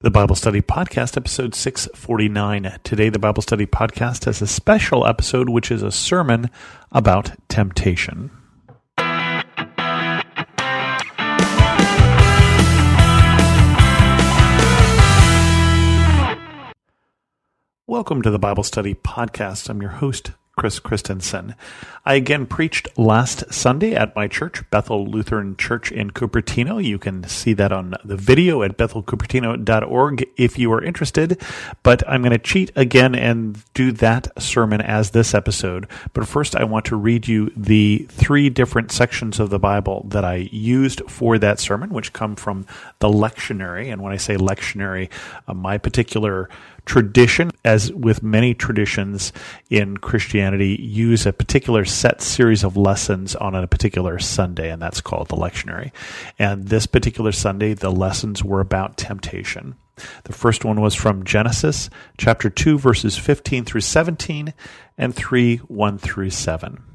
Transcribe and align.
The 0.00 0.12
Bible 0.12 0.36
Study 0.36 0.62
Podcast, 0.62 1.16
episode 1.16 1.56
649. 1.56 2.78
Today, 2.84 3.08
the 3.08 3.18
Bible 3.18 3.42
Study 3.42 3.66
Podcast 3.66 4.26
has 4.26 4.40
a 4.40 4.46
special 4.46 5.04
episode, 5.04 5.48
which 5.48 5.72
is 5.72 5.82
a 5.82 5.90
sermon 5.90 6.50
about 6.92 7.32
temptation. 7.48 8.30
Welcome 17.88 18.22
to 18.22 18.30
the 18.30 18.38
Bible 18.38 18.62
Study 18.62 18.94
Podcast. 18.94 19.68
I'm 19.68 19.82
your 19.82 19.90
host, 19.90 20.30
Chris 20.58 20.80
Christensen. 20.80 21.54
I 22.04 22.14
again 22.14 22.44
preached 22.44 22.88
last 22.98 23.44
Sunday 23.52 23.94
at 23.94 24.16
my 24.16 24.26
church, 24.26 24.68
Bethel 24.70 25.06
Lutheran 25.06 25.56
Church 25.56 25.92
in 25.92 26.10
Cupertino. 26.10 26.82
You 26.82 26.98
can 26.98 27.22
see 27.28 27.52
that 27.52 27.70
on 27.70 27.94
the 28.04 28.16
video 28.16 28.62
at 28.62 28.76
bethelcupertino.org 28.76 30.28
if 30.36 30.58
you 30.58 30.72
are 30.72 30.82
interested. 30.82 31.40
But 31.84 32.02
I'm 32.08 32.22
going 32.22 32.32
to 32.32 32.38
cheat 32.38 32.72
again 32.74 33.14
and 33.14 33.62
do 33.72 33.92
that 33.92 34.42
sermon 34.42 34.80
as 34.80 35.10
this 35.10 35.32
episode. 35.32 35.86
But 36.12 36.26
first, 36.26 36.56
I 36.56 36.64
want 36.64 36.86
to 36.86 36.96
read 36.96 37.28
you 37.28 37.52
the 37.56 38.08
three 38.10 38.50
different 38.50 38.90
sections 38.90 39.38
of 39.38 39.50
the 39.50 39.60
Bible 39.60 40.06
that 40.08 40.24
I 40.24 40.48
used 40.50 41.02
for 41.08 41.38
that 41.38 41.60
sermon, 41.60 41.90
which 41.90 42.12
come 42.12 42.34
from 42.34 42.66
the 42.98 43.08
lectionary. 43.08 43.92
And 43.92 44.02
when 44.02 44.12
I 44.12 44.16
say 44.16 44.36
lectionary, 44.36 45.08
uh, 45.46 45.54
my 45.54 45.78
particular 45.78 46.48
tradition, 46.88 47.50
as 47.64 47.92
with 47.92 48.22
many 48.22 48.54
traditions 48.54 49.32
in 49.68 49.98
Christianity, 49.98 50.74
use 50.80 51.26
a 51.26 51.32
particular 51.34 51.84
set 51.84 52.22
series 52.22 52.64
of 52.64 52.76
lessons 52.76 53.36
on 53.36 53.54
a 53.54 53.66
particular 53.66 54.18
Sunday, 54.18 54.70
and 54.70 54.80
that's 54.80 55.02
called 55.02 55.28
the 55.28 55.36
lectionary. 55.36 55.92
And 56.38 56.68
this 56.68 56.86
particular 56.86 57.30
Sunday, 57.30 57.74
the 57.74 57.90
lessons 57.90 58.42
were 58.42 58.60
about 58.60 58.96
temptation. 58.96 59.76
The 60.24 60.32
first 60.32 60.64
one 60.64 60.80
was 60.80 60.94
from 60.94 61.24
Genesis 61.24 61.90
chapter 62.16 62.48
2, 62.48 62.78
verses 62.78 63.18
15 63.18 63.64
through 63.66 63.82
17, 63.82 64.54
and 64.96 65.14
3, 65.14 65.56
1 65.58 65.98
through 65.98 66.30
7. 66.30 66.87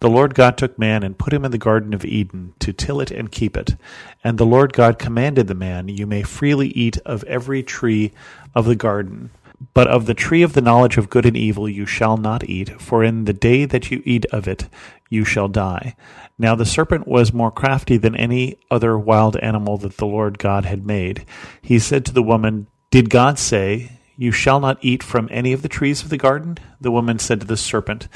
The 0.00 0.08
Lord 0.08 0.34
God 0.34 0.56
took 0.56 0.78
man 0.78 1.02
and 1.02 1.18
put 1.18 1.32
him 1.32 1.44
in 1.44 1.50
the 1.50 1.58
Garden 1.58 1.92
of 1.92 2.04
Eden 2.04 2.54
to 2.60 2.72
till 2.72 3.00
it 3.00 3.10
and 3.10 3.30
keep 3.30 3.56
it. 3.56 3.76
And 4.24 4.38
the 4.38 4.46
Lord 4.46 4.72
God 4.72 4.98
commanded 4.98 5.46
the 5.46 5.54
man, 5.54 5.88
You 5.88 6.06
may 6.06 6.22
freely 6.22 6.68
eat 6.68 6.98
of 7.04 7.24
every 7.24 7.62
tree 7.62 8.12
of 8.54 8.64
the 8.64 8.76
garden. 8.76 9.30
But 9.74 9.88
of 9.88 10.06
the 10.06 10.14
tree 10.14 10.42
of 10.42 10.54
the 10.54 10.62
knowledge 10.62 10.96
of 10.96 11.10
good 11.10 11.26
and 11.26 11.36
evil 11.36 11.68
you 11.68 11.84
shall 11.84 12.16
not 12.16 12.44
eat, 12.44 12.80
for 12.80 13.04
in 13.04 13.26
the 13.26 13.34
day 13.34 13.66
that 13.66 13.90
you 13.90 14.02
eat 14.06 14.24
of 14.32 14.48
it 14.48 14.68
you 15.10 15.24
shall 15.24 15.48
die. 15.48 15.94
Now 16.38 16.54
the 16.54 16.64
serpent 16.64 17.06
was 17.06 17.34
more 17.34 17.50
crafty 17.50 17.98
than 17.98 18.16
any 18.16 18.56
other 18.70 18.98
wild 18.98 19.36
animal 19.36 19.76
that 19.78 19.98
the 19.98 20.06
Lord 20.06 20.38
God 20.38 20.64
had 20.64 20.86
made. 20.86 21.26
He 21.60 21.78
said 21.78 22.06
to 22.06 22.14
the 22.14 22.22
woman, 22.22 22.68
Did 22.90 23.10
God 23.10 23.38
say, 23.38 23.98
You 24.16 24.32
shall 24.32 24.60
not 24.60 24.78
eat 24.80 25.02
from 25.02 25.28
any 25.30 25.52
of 25.52 25.60
the 25.60 25.68
trees 25.68 26.02
of 26.02 26.08
the 26.08 26.16
garden? 26.16 26.56
The 26.80 26.90
woman 26.90 27.18
said 27.18 27.40
to 27.40 27.46
the 27.46 27.58
serpent, 27.58 28.08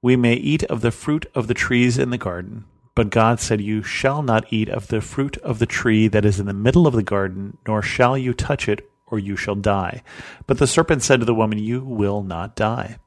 We 0.00 0.16
may 0.16 0.34
eat 0.34 0.62
of 0.64 0.80
the 0.80 0.90
fruit 0.92 1.26
of 1.34 1.48
the 1.48 1.54
trees 1.54 1.98
in 1.98 2.10
the 2.10 2.18
garden. 2.18 2.64
But 2.94 3.10
God 3.10 3.40
said, 3.40 3.60
You 3.60 3.82
shall 3.82 4.22
not 4.22 4.52
eat 4.52 4.68
of 4.68 4.88
the 4.88 5.00
fruit 5.00 5.36
of 5.38 5.58
the 5.58 5.66
tree 5.66 6.08
that 6.08 6.24
is 6.24 6.38
in 6.38 6.46
the 6.46 6.52
middle 6.52 6.86
of 6.86 6.94
the 6.94 7.02
garden, 7.02 7.58
nor 7.66 7.82
shall 7.82 8.16
you 8.16 8.32
touch 8.32 8.68
it, 8.68 8.88
or 9.06 9.18
you 9.18 9.36
shall 9.36 9.54
die. 9.54 10.02
But 10.46 10.58
the 10.58 10.66
serpent 10.66 11.02
said 11.02 11.20
to 11.20 11.26
the 11.26 11.34
woman, 11.34 11.58
You 11.58 11.80
will 11.80 12.22
not 12.22 12.54
die. 12.56 12.98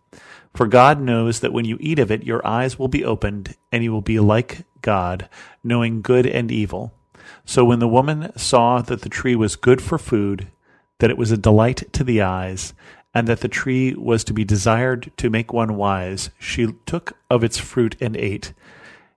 For 0.54 0.68
God 0.68 1.00
knows 1.00 1.40
that 1.40 1.54
when 1.54 1.66
you 1.66 1.78
eat 1.80 2.00
of 2.00 2.12
it, 2.12 2.24
your 2.24 2.46
eyes 2.46 2.78
will 2.78 2.90
be 2.90 3.06
opened, 3.06 3.56
and 3.72 3.84
you 3.84 3.92
will 3.92 4.02
be 4.02 4.20
like 4.20 4.66
God, 4.82 5.30
knowing 5.64 6.02
good 6.02 6.26
and 6.26 6.52
evil. 6.52 6.94
So 7.46 7.64
when 7.64 7.80
the 7.80 7.88
woman 7.88 8.38
saw 8.38 8.82
that 8.82 9.02
the 9.02 9.10
tree 9.10 9.36
was 9.36 9.56
good 9.56 9.82
for 9.82 9.98
food, 9.98 10.48
that 11.00 11.10
it 11.10 11.18
was 11.18 11.32
a 11.32 11.38
delight 11.38 11.92
to 11.94 12.04
the 12.04 12.22
eyes, 12.22 12.74
and 13.14 13.28
that 13.28 13.42
the 13.42 13.48
tree 13.48 13.94
was 13.94 14.24
to 14.24 14.34
be 14.34 14.44
desired 14.44 15.12
to 15.18 15.30
make 15.30 15.52
one 15.52 15.76
wise, 15.76 16.30
she 16.40 16.74
took 16.86 17.18
of 17.30 17.44
its 17.44 17.58
fruit 17.58 17.96
and 18.00 18.16
ate. 18.16 18.54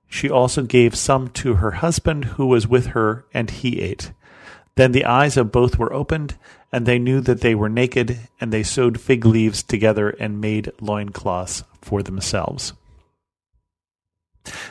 She 0.08 0.30
also 0.30 0.62
gave 0.62 0.94
some 0.94 1.28
to 1.30 1.54
her 1.54 1.72
husband 1.72 2.24
who 2.24 2.46
was 2.46 2.66
with 2.66 2.86
her, 2.86 3.24
and 3.32 3.50
he 3.50 3.80
ate. 3.80 4.12
Then 4.76 4.92
the 4.92 5.04
eyes 5.04 5.36
of 5.36 5.52
both 5.52 5.78
were 5.78 5.92
opened, 5.92 6.36
and 6.72 6.86
they 6.86 6.98
knew 6.98 7.20
that 7.20 7.40
they 7.40 7.54
were 7.54 7.68
naked, 7.68 8.18
and 8.40 8.52
they 8.52 8.64
sewed 8.64 9.00
fig 9.00 9.24
leaves 9.24 9.62
together 9.62 10.10
and 10.10 10.40
made 10.40 10.72
loincloths 10.80 11.62
for 11.80 12.02
themselves. 12.02 12.72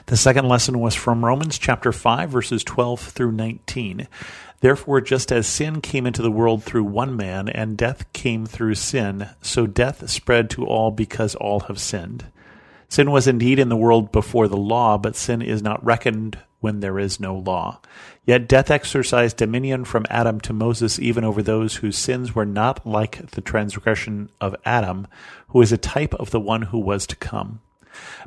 The 0.05 0.17
second 0.17 0.47
lesson 0.47 0.79
was 0.79 0.95
from 0.95 1.25
Romans 1.25 1.57
chapter 1.57 1.91
5, 1.91 2.29
verses 2.29 2.63
12 2.63 2.99
through 2.99 3.31
19. 3.31 4.07
Therefore, 4.59 5.01
just 5.01 5.31
as 5.31 5.47
sin 5.47 5.81
came 5.81 6.05
into 6.05 6.21
the 6.21 6.31
world 6.31 6.63
through 6.63 6.83
one 6.83 7.15
man, 7.15 7.49
and 7.49 7.77
death 7.77 8.11
came 8.13 8.45
through 8.45 8.75
sin, 8.75 9.29
so 9.41 9.67
death 9.67 10.09
spread 10.09 10.49
to 10.51 10.65
all 10.65 10.91
because 10.91 11.35
all 11.35 11.61
have 11.61 11.79
sinned. 11.79 12.25
Sin 12.87 13.11
was 13.11 13.27
indeed 13.27 13.59
in 13.59 13.69
the 13.69 13.75
world 13.75 14.11
before 14.11 14.47
the 14.47 14.55
law, 14.55 14.97
but 14.97 15.15
sin 15.15 15.41
is 15.41 15.61
not 15.61 15.83
reckoned 15.83 16.37
when 16.59 16.79
there 16.79 16.99
is 16.99 17.19
no 17.19 17.35
law. 17.35 17.81
Yet 18.25 18.47
death 18.47 18.71
exercised 18.71 19.35
dominion 19.35 19.83
from 19.83 20.05
Adam 20.09 20.39
to 20.41 20.53
Moses 20.53 20.97
even 20.99 21.23
over 21.23 21.41
those 21.41 21.77
whose 21.77 21.97
sins 21.97 22.33
were 22.33 22.45
not 22.45 22.85
like 22.85 23.31
the 23.31 23.41
transgression 23.41 24.29
of 24.39 24.55
Adam, 24.63 25.07
who 25.49 25.61
is 25.61 25.73
a 25.73 25.77
type 25.77 26.13
of 26.13 26.31
the 26.31 26.39
one 26.39 26.61
who 26.61 26.79
was 26.79 27.05
to 27.07 27.15
come. 27.15 27.59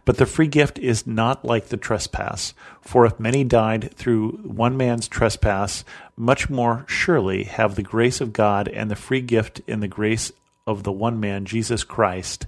But 0.04 0.18
the 0.18 0.26
free 0.26 0.46
gift 0.46 0.78
is 0.78 1.06
not 1.06 1.44
like 1.44 1.66
the 1.66 1.76
trespass, 1.76 2.54
for 2.80 3.06
if 3.06 3.18
many 3.18 3.44
died 3.44 3.92
through 3.94 4.32
one 4.42 4.76
man's 4.76 5.08
trespass, 5.08 5.84
much 6.16 6.48
more 6.48 6.84
surely 6.88 7.44
have 7.44 7.74
the 7.74 7.82
grace 7.82 8.20
of 8.20 8.32
God 8.32 8.68
and 8.68 8.90
the 8.90 8.96
free 8.96 9.20
gift 9.20 9.60
in 9.66 9.80
the 9.80 9.88
grace 9.88 10.32
of 10.66 10.82
the 10.82 10.92
one 10.92 11.20
man, 11.20 11.44
Jesus 11.44 11.84
Christ, 11.84 12.46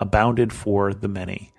abounded 0.00 0.52
for 0.52 0.94
the 0.94 1.08
many. 1.08 1.52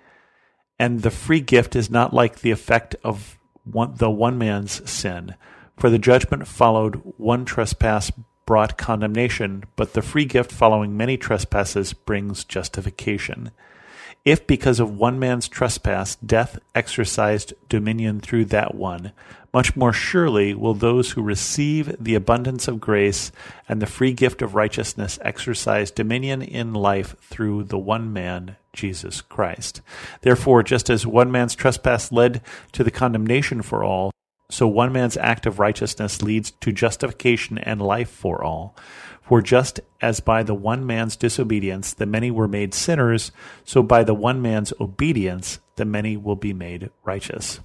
And 0.78 1.02
the 1.02 1.10
free 1.10 1.40
gift 1.40 1.76
is 1.76 1.90
not 1.90 2.14
like 2.14 2.40
the 2.40 2.50
effect 2.50 2.96
of 3.04 3.38
one, 3.64 3.94
the 3.96 4.10
one 4.10 4.38
man's 4.38 4.88
sin. 4.90 5.34
For 5.76 5.90
the 5.90 5.98
judgment 5.98 6.46
followed 6.46 6.96
one 7.16 7.44
trespass 7.44 8.10
brought 8.46 8.76
condemnation, 8.76 9.64
but 9.76 9.92
the 9.92 10.02
free 10.02 10.24
gift 10.24 10.50
following 10.50 10.96
many 10.96 11.16
trespasses 11.16 11.92
brings 11.92 12.44
justification. 12.44 13.50
If 14.24 14.46
because 14.46 14.80
of 14.80 14.98
one 14.98 15.18
man's 15.18 15.48
trespass 15.48 16.16
death 16.16 16.58
exercised 16.74 17.54
dominion 17.70 18.20
through 18.20 18.46
that 18.46 18.74
one, 18.74 19.12
much 19.52 19.74
more 19.74 19.94
surely 19.94 20.52
will 20.54 20.74
those 20.74 21.12
who 21.12 21.22
receive 21.22 21.96
the 21.98 22.14
abundance 22.14 22.68
of 22.68 22.80
grace 22.80 23.32
and 23.66 23.80
the 23.80 23.86
free 23.86 24.12
gift 24.12 24.42
of 24.42 24.54
righteousness 24.54 25.18
exercise 25.22 25.90
dominion 25.90 26.42
in 26.42 26.74
life 26.74 27.16
through 27.22 27.64
the 27.64 27.78
one 27.78 28.12
man, 28.12 28.56
Jesus 28.74 29.22
Christ. 29.22 29.80
Therefore, 30.20 30.62
just 30.62 30.90
as 30.90 31.06
one 31.06 31.32
man's 31.32 31.54
trespass 31.54 32.12
led 32.12 32.42
to 32.72 32.84
the 32.84 32.90
condemnation 32.90 33.62
for 33.62 33.82
all, 33.82 34.12
so 34.50 34.66
one 34.66 34.92
man's 34.92 35.16
act 35.16 35.46
of 35.46 35.58
righteousness 35.58 36.22
leads 36.22 36.50
to 36.50 36.72
justification 36.72 37.58
and 37.58 37.80
life 37.80 38.10
for 38.10 38.44
all. 38.44 38.76
For 39.22 39.40
just 39.40 39.80
as 40.00 40.20
by 40.20 40.42
the 40.42 40.54
one 40.54 40.84
man's 40.84 41.16
disobedience 41.16 41.94
the 41.94 42.06
many 42.06 42.30
were 42.30 42.48
made 42.48 42.74
sinners, 42.74 43.30
so 43.64 43.82
by 43.82 44.02
the 44.04 44.14
one 44.14 44.42
man's 44.42 44.72
obedience 44.80 45.60
the 45.76 45.84
many 45.84 46.16
will 46.16 46.36
be 46.36 46.52
made 46.52 46.90
righteous. 47.04 47.60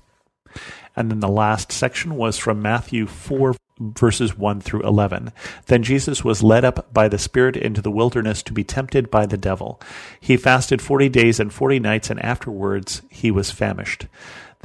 And 0.96 1.12
then 1.12 1.20
the 1.20 1.28
last 1.28 1.72
section 1.72 2.16
was 2.16 2.38
from 2.38 2.62
Matthew 2.62 3.08
4, 3.08 3.56
verses 3.80 4.38
1 4.38 4.62
through 4.62 4.82
11. 4.82 5.32
Then 5.68 5.84
Jesus 5.84 6.24
was 6.24 6.44
led 6.44 6.64
up 6.64 6.94
by 6.94 7.08
the 7.08 7.18
Spirit 7.18 7.58
into 7.58 7.82
the 7.82 7.92
wilderness 7.92 8.42
to 8.44 8.54
be 8.54 8.64
tempted 8.64 9.12
by 9.12 9.26
the 9.26 9.38
devil. 9.38 9.82
He 10.20 10.38
fasted 10.38 10.82
forty 10.82 11.10
days 11.10 11.40
and 11.40 11.54
forty 11.54 11.80
nights, 11.80 12.10
and 12.10 12.24
afterwards 12.24 13.02
he 13.10 13.32
was 13.32 13.52
famished. 13.52 14.08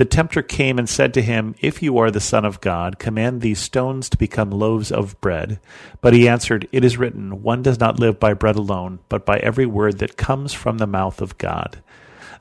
The 0.00 0.06
tempter 0.06 0.40
came 0.40 0.78
and 0.78 0.88
said 0.88 1.12
to 1.12 1.20
him, 1.20 1.54
If 1.60 1.82
you 1.82 1.98
are 1.98 2.10
the 2.10 2.20
Son 2.20 2.46
of 2.46 2.62
God, 2.62 2.98
command 2.98 3.42
these 3.42 3.58
stones 3.58 4.08
to 4.08 4.16
become 4.16 4.50
loaves 4.50 4.90
of 4.90 5.20
bread. 5.20 5.60
But 6.00 6.14
he 6.14 6.26
answered, 6.26 6.66
It 6.72 6.84
is 6.84 6.96
written, 6.96 7.42
One 7.42 7.62
does 7.62 7.78
not 7.78 7.98
live 7.98 8.18
by 8.18 8.32
bread 8.32 8.56
alone, 8.56 9.00
but 9.10 9.26
by 9.26 9.38
every 9.40 9.66
word 9.66 9.98
that 9.98 10.16
comes 10.16 10.54
from 10.54 10.78
the 10.78 10.86
mouth 10.86 11.20
of 11.20 11.36
God. 11.36 11.82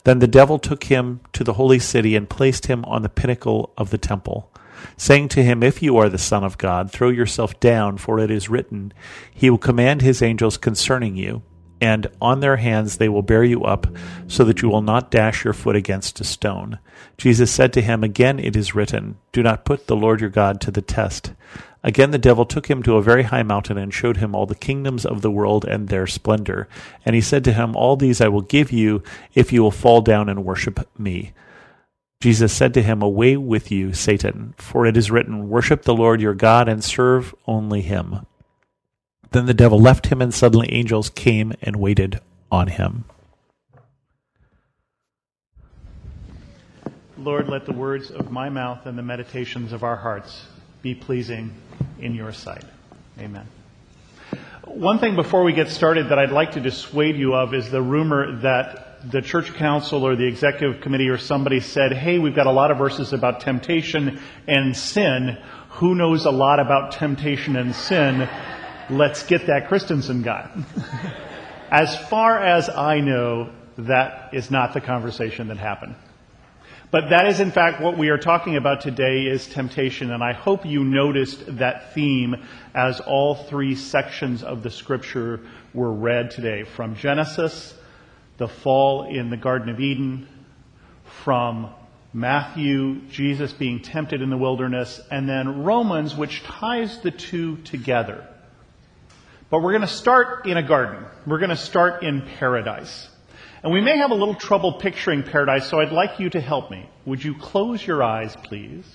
Then 0.05 0.19
the 0.19 0.27
devil 0.27 0.57
took 0.57 0.85
him 0.85 1.19
to 1.33 1.43
the 1.43 1.53
holy 1.53 1.79
city 1.79 2.15
and 2.15 2.29
placed 2.29 2.67
him 2.67 2.85
on 2.85 3.01
the 3.01 3.09
pinnacle 3.09 3.73
of 3.77 3.89
the 3.89 3.97
temple, 3.97 4.49
saying 4.97 5.29
to 5.29 5.43
him, 5.43 5.63
If 5.63 5.81
you 5.81 5.97
are 5.97 6.09
the 6.09 6.17
Son 6.17 6.43
of 6.43 6.57
God, 6.57 6.91
throw 6.91 7.09
yourself 7.09 7.59
down, 7.59 7.97
for 7.97 8.19
it 8.19 8.31
is 8.31 8.49
written, 8.49 8.93
He 9.33 9.49
will 9.49 9.57
command 9.57 10.01
His 10.01 10.21
angels 10.21 10.57
concerning 10.57 11.15
you 11.15 11.41
and 11.81 12.07
on 12.21 12.39
their 12.39 12.57
hands 12.57 12.97
they 12.97 13.09
will 13.09 13.21
bear 13.21 13.43
you 13.43 13.63
up, 13.63 13.87
so 14.27 14.43
that 14.43 14.61
you 14.61 14.69
will 14.69 14.81
not 14.81 15.11
dash 15.11 15.43
your 15.43 15.53
foot 15.53 15.75
against 15.75 16.19
a 16.19 16.23
stone. 16.23 16.79
Jesus 17.17 17.51
said 17.51 17.73
to 17.73 17.81
him, 17.81 18.03
Again 18.03 18.39
it 18.39 18.55
is 18.55 18.75
written, 18.75 19.17
Do 19.31 19.43
not 19.43 19.65
put 19.65 19.87
the 19.87 19.95
Lord 19.95 20.21
your 20.21 20.29
God 20.29 20.59
to 20.61 20.71
the 20.71 20.81
test. 20.81 21.33
Again 21.81 22.11
the 22.11 22.17
devil 22.17 22.45
took 22.45 22.69
him 22.69 22.83
to 22.83 22.97
a 22.97 23.01
very 23.01 23.23
high 23.23 23.43
mountain 23.43 23.77
and 23.77 23.93
showed 23.93 24.17
him 24.17 24.35
all 24.35 24.45
the 24.45 24.55
kingdoms 24.55 25.05
of 25.05 25.21
the 25.21 25.31
world 25.31 25.63
and 25.63 25.87
their 25.87 26.07
splendor. 26.07 26.67
And 27.05 27.15
he 27.15 27.21
said 27.21 27.43
to 27.45 27.53
him, 27.53 27.75
All 27.75 27.95
these 27.95 28.19
I 28.19 28.27
will 28.27 28.41
give 28.41 28.71
you 28.71 29.01
if 29.33 29.53
you 29.53 29.63
will 29.63 29.71
fall 29.71 30.01
down 30.01 30.27
and 30.27 30.43
worship 30.43 30.87
me. 30.99 31.31
Jesus 32.21 32.51
said 32.51 32.73
to 32.73 32.81
him, 32.81 33.01
Away 33.01 33.37
with 33.37 33.71
you, 33.71 33.93
Satan, 33.93 34.53
for 34.57 34.85
it 34.85 34.97
is 34.97 35.09
written, 35.09 35.47
Worship 35.47 35.83
the 35.83 35.93
Lord 35.93 36.19
your 36.19 36.33
God 36.33 36.67
and 36.67 36.83
serve 36.83 37.33
only 37.47 37.81
him. 37.81 38.25
Then 39.31 39.45
the 39.45 39.53
devil 39.53 39.79
left 39.79 40.07
him, 40.07 40.21
and 40.21 40.33
suddenly 40.33 40.69
angels 40.69 41.09
came 41.09 41.53
and 41.61 41.77
waited 41.77 42.19
on 42.51 42.67
him. 42.67 43.05
Lord, 47.17 47.47
let 47.47 47.65
the 47.65 47.73
words 47.73 48.11
of 48.11 48.31
my 48.31 48.49
mouth 48.49 48.85
and 48.85 48.97
the 48.97 49.03
meditations 49.03 49.71
of 49.71 49.83
our 49.83 49.95
hearts 49.95 50.45
be 50.81 50.95
pleasing 50.95 51.53
in 51.99 52.15
your 52.15 52.33
sight. 52.33 52.63
Amen. 53.17 53.47
One 54.65 54.99
thing 54.99 55.15
before 55.15 55.43
we 55.43 55.53
get 55.53 55.69
started 55.69 56.09
that 56.09 56.19
I'd 56.19 56.31
like 56.31 56.53
to 56.53 56.59
dissuade 56.59 57.15
you 57.15 57.33
of 57.33 57.53
is 57.53 57.71
the 57.71 57.81
rumor 57.81 58.37
that 58.41 58.88
the 59.03 59.21
church 59.21 59.53
council 59.53 60.05
or 60.05 60.15
the 60.15 60.25
executive 60.25 60.81
committee 60.81 61.09
or 61.09 61.17
somebody 61.17 61.59
said, 61.59 61.93
hey, 61.93 62.19
we've 62.19 62.35
got 62.35 62.47
a 62.47 62.51
lot 62.51 62.71
of 62.71 62.77
verses 62.77 63.13
about 63.13 63.39
temptation 63.39 64.19
and 64.47 64.75
sin. 64.75 65.37
Who 65.69 65.95
knows 65.95 66.25
a 66.25 66.31
lot 66.31 66.59
about 66.59 66.91
temptation 66.91 67.55
and 67.55 67.73
sin? 67.73 68.27
Let's 68.89 69.23
get 69.23 69.47
that 69.47 69.67
Christensen 69.67 70.21
guy. 70.21 70.49
as 71.71 71.95
far 72.09 72.43
as 72.43 72.69
I 72.69 72.99
know, 72.99 73.51
that 73.77 74.33
is 74.33 74.51
not 74.51 74.73
the 74.73 74.81
conversation 74.81 75.47
that 75.47 75.57
happened. 75.57 75.95
But 76.91 77.09
that 77.11 77.27
is 77.27 77.39
in 77.39 77.51
fact 77.51 77.81
what 77.81 77.97
we 77.97 78.09
are 78.09 78.17
talking 78.17 78.55
about 78.55 78.81
today 78.81 79.27
is 79.27 79.45
temptation, 79.47 80.11
and 80.11 80.23
I 80.23 80.33
hope 80.33 80.65
you 80.65 80.83
noticed 80.83 81.57
that 81.57 81.93
theme 81.93 82.35
as 82.73 82.99
all 82.99 83.35
three 83.35 83.75
sections 83.75 84.41
of 84.41 84.63
the 84.63 84.71
scripture 84.71 85.41
were 85.73 85.93
read 85.93 86.31
today. 86.31 86.63
From 86.63 86.95
Genesis, 86.95 87.75
the 88.39 88.47
fall 88.47 89.03
in 89.03 89.29
the 89.29 89.37
Garden 89.37 89.69
of 89.69 89.79
Eden, 89.79 90.27
from 91.23 91.69
Matthew, 92.13 93.01
Jesus 93.09 93.53
being 93.53 93.81
tempted 93.81 94.21
in 94.21 94.31
the 94.31 94.37
wilderness, 94.37 94.99
and 95.11 95.29
then 95.29 95.63
Romans, 95.63 96.15
which 96.15 96.41
ties 96.43 96.99
the 97.01 97.11
two 97.11 97.57
together. 97.57 98.25
But 99.51 99.61
we're 99.61 99.73
going 99.73 99.81
to 99.81 99.87
start 99.87 100.47
in 100.47 100.57
a 100.57 100.63
garden. 100.63 101.05
We're 101.27 101.39
going 101.39 101.49
to 101.49 101.57
start 101.57 102.01
in 102.01 102.21
paradise. 102.21 103.09
And 103.61 103.73
we 103.73 103.81
may 103.81 103.97
have 103.97 104.11
a 104.11 104.15
little 104.15 104.35
trouble 104.35 104.73
picturing 104.73 105.23
paradise, 105.23 105.67
so 105.67 105.81
I'd 105.81 105.91
like 105.91 106.19
you 106.19 106.29
to 106.31 106.39
help 106.39 106.71
me. 106.71 106.89
Would 107.05 107.23
you 107.23 107.35
close 107.35 107.85
your 107.85 108.01
eyes, 108.01 108.35
please? 108.43 108.85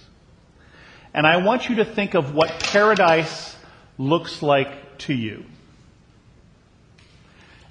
And 1.13 1.27
I 1.27 1.37
want 1.37 1.69
you 1.69 1.77
to 1.77 1.85
think 1.85 2.15
of 2.15 2.35
what 2.35 2.49
paradise 2.61 3.57
looks 3.99 4.43
like 4.43 4.99
to 4.99 5.15
you. 5.15 5.45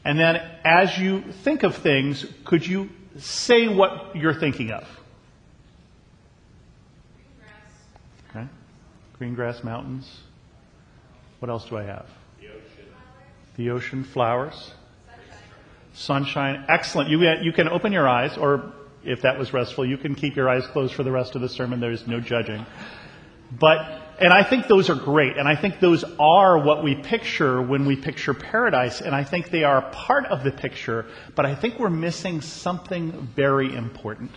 And 0.06 0.20
then 0.20 0.42
as 0.66 0.98
you 0.98 1.22
think 1.44 1.64
of 1.64 1.76
things, 1.76 2.26
could 2.46 2.66
you 2.66 2.90
say 3.18 3.68
what 3.68 4.16
you're 4.16 4.34
thinking 4.34 4.72
of? 4.72 4.86
green 8.32 8.44
Okay. 8.44 8.48
Green 9.18 9.36
grass 9.36 9.64
mountains. 9.64 10.10
What 11.40 11.50
else 11.50 11.66
do 11.66 11.78
I 11.78 11.84
have? 11.84 12.08
The 12.40 12.48
ocean. 12.48 12.86
The 13.56 13.70
ocean, 13.70 14.04
flowers 14.04 14.72
sunshine. 15.94 16.66
Excellent. 16.68 17.10
You, 17.10 17.22
you 17.42 17.54
can 17.54 17.70
open 17.70 17.94
your 17.94 18.08
eyes, 18.08 18.38
or 18.38 18.74
if 19.04 19.22
that 19.22 19.38
was 19.38 19.54
restful, 19.54 19.86
you 19.86 19.98
can 19.98 20.16
keep 20.16 20.36
your 20.36 20.50
eyes 20.50 20.66
closed 20.68 20.94
for 20.94 21.04
the 21.04 21.12
rest 21.12 21.36
of 21.36 21.42
the 21.42 21.50
sermon. 21.50 21.80
There's 21.80 22.08
no 22.08 22.20
judging. 22.20 22.66
But, 23.52 24.02
and 24.20 24.32
I 24.32 24.44
think 24.44 24.68
those 24.68 24.90
are 24.90 24.96
great. 24.96 25.38
And 25.38 25.48
I 25.48 25.56
think 25.56 25.80
those 25.80 26.04
are 26.20 26.58
what 26.58 26.84
we 26.84 26.96
picture 26.96 27.62
when 27.62 27.86
we 27.86 27.96
picture 27.96 28.34
paradise. 28.34 29.02
And 29.02 29.16
I 29.16 29.24
think 29.24 29.50
they 29.50 29.64
are 29.64 29.82
part 29.92 30.26
of 30.26 30.44
the 30.44 30.52
picture. 30.52 31.06
But 31.36 31.46
I 31.46 31.56
think 31.56 31.80
we're 31.80 31.90
missing 31.90 32.42
something 32.42 33.12
very 33.36 33.74
important. 33.74 34.32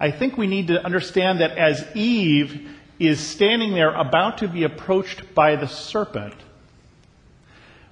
I 0.00 0.10
think 0.10 0.36
we 0.36 0.46
need 0.46 0.68
to 0.68 0.84
understand 0.84 1.40
that 1.40 1.56
as 1.56 1.84
Eve 1.94 2.68
is 2.98 3.20
standing 3.20 3.72
there 3.72 3.94
about 3.94 4.38
to 4.38 4.48
be 4.48 4.64
approached 4.64 5.34
by 5.34 5.56
the 5.56 5.68
serpent, 5.68 6.34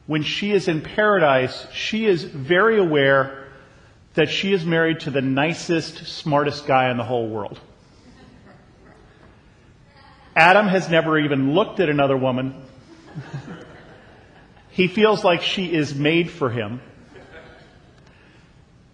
when 0.07 0.23
she 0.23 0.51
is 0.51 0.69
in 0.69 0.81
paradise, 0.81 1.67
she 1.73 2.07
is 2.07 2.25
very 2.25 2.79
aware 2.79 3.49
that 4.15 4.29
she 4.29 4.53
is 4.53 4.65
married 4.65 5.01
to 5.01 5.11
the 5.11 5.23
nicest, 5.23 6.07
smartest 6.07 6.67
guy 6.67 6.91
in 6.91 6.97
the 6.97 7.05
whole 7.05 7.29
world. 7.29 7.61
Adam 10.35 10.67
has 10.67 10.89
never 10.89 11.19
even 11.19 11.55
looked 11.55 11.81
at 11.81 11.89
another 11.89 12.17
woman. 12.17 12.55
he 14.71 14.89
feels 14.89 15.25
like 15.25 15.43
she 15.43 15.73
is 15.73 15.95
made 15.95 16.31
for 16.31 16.51
him. 16.51 16.81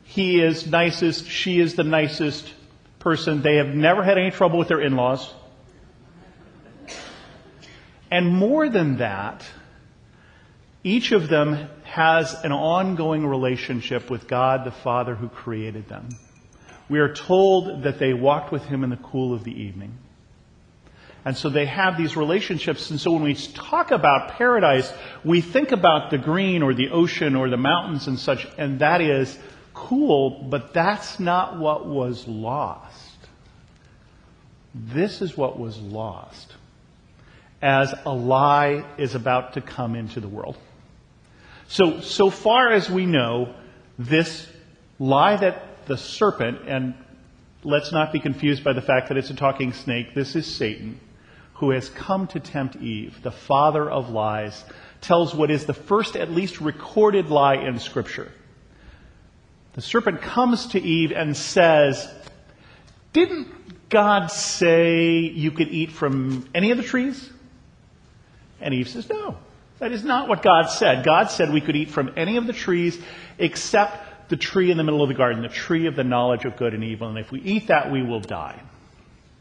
He 0.02 0.40
is 0.40 0.66
nicest, 0.66 1.28
she 1.28 1.60
is 1.60 1.74
the 1.74 1.84
nicest 1.84 2.52
person. 2.98 3.42
They 3.42 3.56
have 3.56 3.68
never 3.68 4.02
had 4.02 4.18
any 4.18 4.30
trouble 4.30 4.58
with 4.58 4.68
their 4.68 4.80
in 4.80 4.96
laws. 4.96 5.32
And 8.10 8.28
more 8.28 8.68
than 8.68 8.96
that, 8.98 9.44
each 10.82 11.12
of 11.12 11.28
them 11.28 11.68
has 11.84 12.34
an 12.42 12.52
ongoing 12.52 13.26
relationship 13.26 14.10
with 14.10 14.26
God 14.26 14.64
the 14.64 14.70
Father 14.70 15.14
who 15.14 15.28
created 15.28 15.88
them. 15.88 16.08
We 16.88 17.00
are 17.00 17.12
told 17.12 17.82
that 17.82 17.98
they 17.98 18.14
walked 18.14 18.50
with 18.50 18.64
Him 18.64 18.82
in 18.82 18.90
the 18.90 18.96
cool 18.96 19.34
of 19.34 19.44
the 19.44 19.52
evening. 19.52 19.98
And 21.28 21.36
so 21.36 21.50
they 21.50 21.66
have 21.66 21.98
these 21.98 22.16
relationships. 22.16 22.90
And 22.90 22.98
so 22.98 23.12
when 23.12 23.22
we 23.22 23.34
talk 23.34 23.90
about 23.90 24.30
paradise, 24.38 24.90
we 25.22 25.42
think 25.42 25.72
about 25.72 26.10
the 26.10 26.16
green 26.16 26.62
or 26.62 26.72
the 26.72 26.88
ocean 26.88 27.36
or 27.36 27.50
the 27.50 27.58
mountains 27.58 28.06
and 28.06 28.18
such, 28.18 28.46
and 28.56 28.78
that 28.78 29.02
is 29.02 29.38
cool, 29.74 30.46
but 30.48 30.72
that's 30.72 31.20
not 31.20 31.58
what 31.58 31.86
was 31.86 32.26
lost. 32.26 33.18
This 34.74 35.20
is 35.20 35.36
what 35.36 35.58
was 35.58 35.78
lost 35.78 36.54
as 37.60 37.94
a 38.06 38.14
lie 38.14 38.86
is 38.96 39.14
about 39.14 39.52
to 39.52 39.60
come 39.60 39.96
into 39.96 40.20
the 40.20 40.28
world. 40.28 40.56
So, 41.66 42.00
so 42.00 42.30
far 42.30 42.72
as 42.72 42.88
we 42.88 43.04
know, 43.04 43.54
this 43.98 44.48
lie 44.98 45.36
that 45.36 45.84
the 45.88 45.98
serpent, 45.98 46.66
and 46.66 46.94
let's 47.64 47.92
not 47.92 48.14
be 48.14 48.18
confused 48.18 48.64
by 48.64 48.72
the 48.72 48.80
fact 48.80 49.08
that 49.08 49.18
it's 49.18 49.28
a 49.28 49.36
talking 49.36 49.74
snake, 49.74 50.14
this 50.14 50.34
is 50.34 50.46
Satan, 50.46 50.98
who 51.58 51.70
has 51.70 51.88
come 51.88 52.26
to 52.28 52.40
tempt 52.40 52.76
Eve, 52.76 53.20
the 53.22 53.32
father 53.32 53.90
of 53.90 54.10
lies, 54.10 54.64
tells 55.00 55.34
what 55.34 55.50
is 55.50 55.66
the 55.66 55.74
first, 55.74 56.16
at 56.16 56.30
least 56.30 56.60
recorded 56.60 57.30
lie 57.30 57.56
in 57.56 57.78
Scripture. 57.78 58.30
The 59.74 59.82
serpent 59.82 60.22
comes 60.22 60.68
to 60.68 60.80
Eve 60.80 61.12
and 61.12 61.36
says, 61.36 62.08
Didn't 63.12 63.88
God 63.88 64.28
say 64.28 65.18
you 65.18 65.50
could 65.50 65.68
eat 65.68 65.90
from 65.90 66.48
any 66.54 66.70
of 66.70 66.76
the 66.76 66.84
trees? 66.84 67.28
And 68.60 68.74
Eve 68.74 68.88
says, 68.88 69.08
No. 69.08 69.36
That 69.78 69.92
is 69.92 70.02
not 70.02 70.28
what 70.28 70.42
God 70.42 70.66
said. 70.66 71.04
God 71.04 71.30
said 71.30 71.52
we 71.52 71.60
could 71.60 71.76
eat 71.76 71.90
from 71.90 72.12
any 72.16 72.36
of 72.36 72.46
the 72.46 72.52
trees 72.52 72.98
except 73.38 74.28
the 74.28 74.36
tree 74.36 74.70
in 74.70 74.76
the 74.76 74.82
middle 74.82 75.02
of 75.02 75.08
the 75.08 75.14
garden, 75.14 75.42
the 75.42 75.48
tree 75.48 75.86
of 75.86 75.94
the 75.94 76.04
knowledge 76.04 76.44
of 76.44 76.56
good 76.56 76.74
and 76.74 76.82
evil. 76.82 77.08
And 77.08 77.18
if 77.18 77.30
we 77.30 77.40
eat 77.40 77.68
that, 77.68 77.90
we 77.90 78.02
will 78.02 78.20
die. 78.20 78.60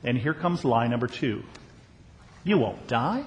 And 0.04 0.18
here 0.18 0.36
comes 0.36 0.64
lie 0.64 0.88
number 0.88 1.08
two. 1.08 1.44
You 2.48 2.58
won't 2.58 2.88
die. 2.88 3.26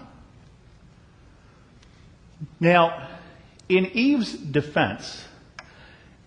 Now, 2.58 3.06
in 3.68 3.84
Eve's 3.92 4.32
defense, 4.32 5.22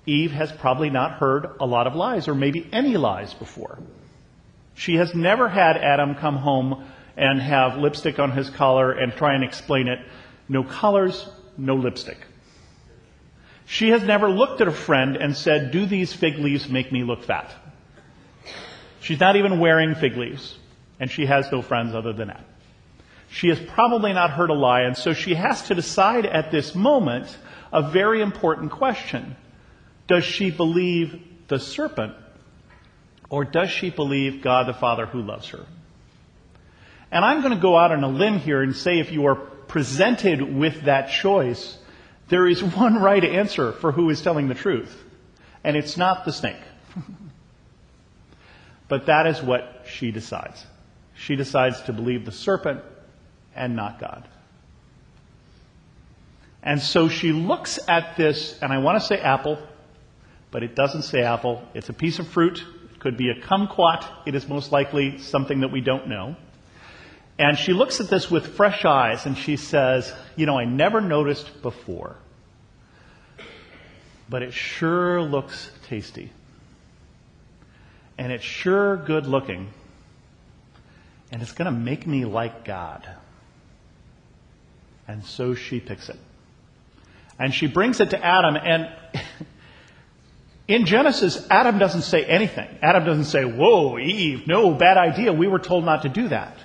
Eve 0.05 0.31
has 0.31 0.51
probably 0.51 0.91
not 0.91 1.13
heard 1.13 1.55
a 1.59 1.65
lot 1.65 1.87
of 1.87 1.95
lies, 1.95 2.27
or 2.27 2.35
maybe 2.35 2.69
any 2.71 2.95
lies 2.95 3.33
before. 3.33 3.79
She 4.75 4.97
has 4.97 5.15
never 5.15 5.49
had 5.49 5.75
Adam 5.75 6.13
come 6.13 6.37
home 6.37 6.85
and 7.17 7.41
have 7.41 7.79
lipstick 7.79 8.19
on 8.19 8.29
his 8.29 8.51
collar 8.51 8.91
and 8.91 9.11
try 9.13 9.33
and 9.33 9.43
explain 9.43 9.87
it 9.87 9.99
no 10.47 10.63
colors, 10.63 11.27
no 11.57 11.75
lipstick. 11.75 12.19
She 13.65 13.89
has 13.89 14.03
never 14.03 14.29
looked 14.29 14.61
at 14.61 14.67
a 14.67 14.71
friend 14.71 15.15
and 15.15 15.35
said, 15.35 15.71
Do 15.71 15.87
these 15.87 16.13
fig 16.13 16.37
leaves 16.37 16.69
make 16.69 16.91
me 16.91 17.03
look 17.03 17.23
fat? 17.23 17.55
She's 18.99 19.19
not 19.19 19.35
even 19.35 19.59
wearing 19.59 19.95
fig 19.95 20.15
leaves, 20.15 20.55
and 20.99 21.09
she 21.09 21.25
has 21.25 21.51
no 21.51 21.63
friends 21.63 21.95
other 21.95 22.13
than 22.13 22.27
that. 22.27 22.45
She 23.33 23.47
has 23.47 23.59
probably 23.59 24.13
not 24.13 24.29
heard 24.29 24.51
a 24.51 24.53
lie, 24.53 24.81
and 24.81 24.95
so 24.95 25.13
she 25.13 25.33
has 25.33 25.63
to 25.63 25.73
decide 25.73 26.27
at 26.27 26.51
this 26.51 26.75
moment 26.75 27.35
a 27.71 27.81
very 27.81 28.21
important 28.21 28.69
question. 28.69 29.35
Does 30.05 30.23
she 30.23 30.51
believe 30.51 31.19
the 31.47 31.57
serpent, 31.57 32.13
or 33.31 33.43
does 33.43 33.71
she 33.71 33.89
believe 33.89 34.43
God 34.43 34.67
the 34.67 34.73
Father 34.75 35.07
who 35.07 35.23
loves 35.23 35.47
her? 35.49 35.65
And 37.11 37.25
I'm 37.25 37.41
going 37.41 37.55
to 37.55 37.59
go 37.59 37.75
out 37.75 37.91
on 37.91 38.03
a 38.03 38.07
limb 38.07 38.37
here 38.37 38.61
and 38.61 38.75
say 38.75 38.99
if 38.99 39.11
you 39.11 39.25
are 39.25 39.35
presented 39.35 40.39
with 40.55 40.83
that 40.83 41.09
choice, 41.09 41.75
there 42.27 42.47
is 42.47 42.63
one 42.75 43.01
right 43.01 43.25
answer 43.25 43.71
for 43.71 43.91
who 43.91 44.11
is 44.11 44.21
telling 44.21 44.47
the 44.47 44.53
truth. 44.53 44.95
And 45.63 45.75
it's 45.75 45.97
not 45.97 46.23
the 46.25 46.33
snake. 46.33 46.61
but 48.87 49.07
that 49.07 49.25
is 49.25 49.41
what 49.41 49.85
she 49.87 50.11
decides. 50.11 50.63
She 51.15 51.35
decides 51.35 51.81
to 51.83 51.93
believe 51.93 52.25
the 52.25 52.31
serpent 52.31 52.83
and 53.55 53.75
not 53.75 53.99
God. 53.99 54.27
And 56.63 56.81
so 56.81 57.09
she 57.09 57.33
looks 57.33 57.77
at 57.87 58.15
this, 58.15 58.57
and 58.61 58.71
I 58.71 58.77
want 58.77 58.99
to 59.01 59.05
say 59.05 59.19
apple, 59.19 59.59
but 60.49 60.63
it 60.63 60.75
doesn't 60.75 61.01
say 61.01 61.21
apple. 61.21 61.61
It's 61.73 61.89
a 61.89 61.93
piece 61.93 62.19
of 62.19 62.27
fruit. 62.27 62.63
It 62.93 62.99
could 62.99 63.17
be 63.17 63.29
a 63.29 63.35
kumquat. 63.35 64.05
It 64.25 64.33
is 64.33 64.47
most 64.47 64.71
likely 64.71 65.17
something 65.17 65.59
that 65.59 65.71
we 65.71 65.81
don't 65.81 66.07
know. 66.07 66.37
And 67.37 67.57
she 67.57 67.73
looks 67.73 67.99
at 67.99 68.09
this 68.09 68.29
with 68.29 68.55
fresh 68.55 68.85
eyes 68.85 69.25
and 69.25 69.37
she 69.37 69.57
says, 69.57 70.13
You 70.35 70.45
know, 70.45 70.57
I 70.57 70.65
never 70.65 71.01
noticed 71.01 71.61
before, 71.61 72.15
but 74.29 74.43
it 74.43 74.53
sure 74.53 75.21
looks 75.21 75.69
tasty. 75.87 76.31
And 78.17 78.31
it's 78.31 78.43
sure 78.43 78.97
good 78.97 79.25
looking. 79.25 79.69
And 81.31 81.41
it's 81.41 81.53
going 81.53 81.65
to 81.65 81.77
make 81.77 82.05
me 82.05 82.25
like 82.25 82.63
God. 82.63 83.07
And 85.07 85.23
so 85.25 85.53
she 85.53 85.79
picks 85.79 86.09
it. 86.09 86.17
And 87.39 87.53
she 87.53 87.67
brings 87.67 87.99
it 87.99 88.11
to 88.11 88.23
Adam. 88.23 88.55
And 88.55 88.89
in 90.67 90.85
Genesis, 90.85 91.45
Adam 91.49 91.77
doesn't 91.77 92.03
say 92.03 92.23
anything. 92.23 92.69
Adam 92.81 93.05
doesn't 93.05 93.25
say, 93.25 93.43
Whoa, 93.43 93.97
Eve, 93.97 94.47
no, 94.47 94.73
bad 94.73 94.97
idea. 94.97 95.33
We 95.33 95.47
were 95.47 95.59
told 95.59 95.83
not 95.83 96.03
to 96.03 96.09
do 96.09 96.29
that. 96.29 96.57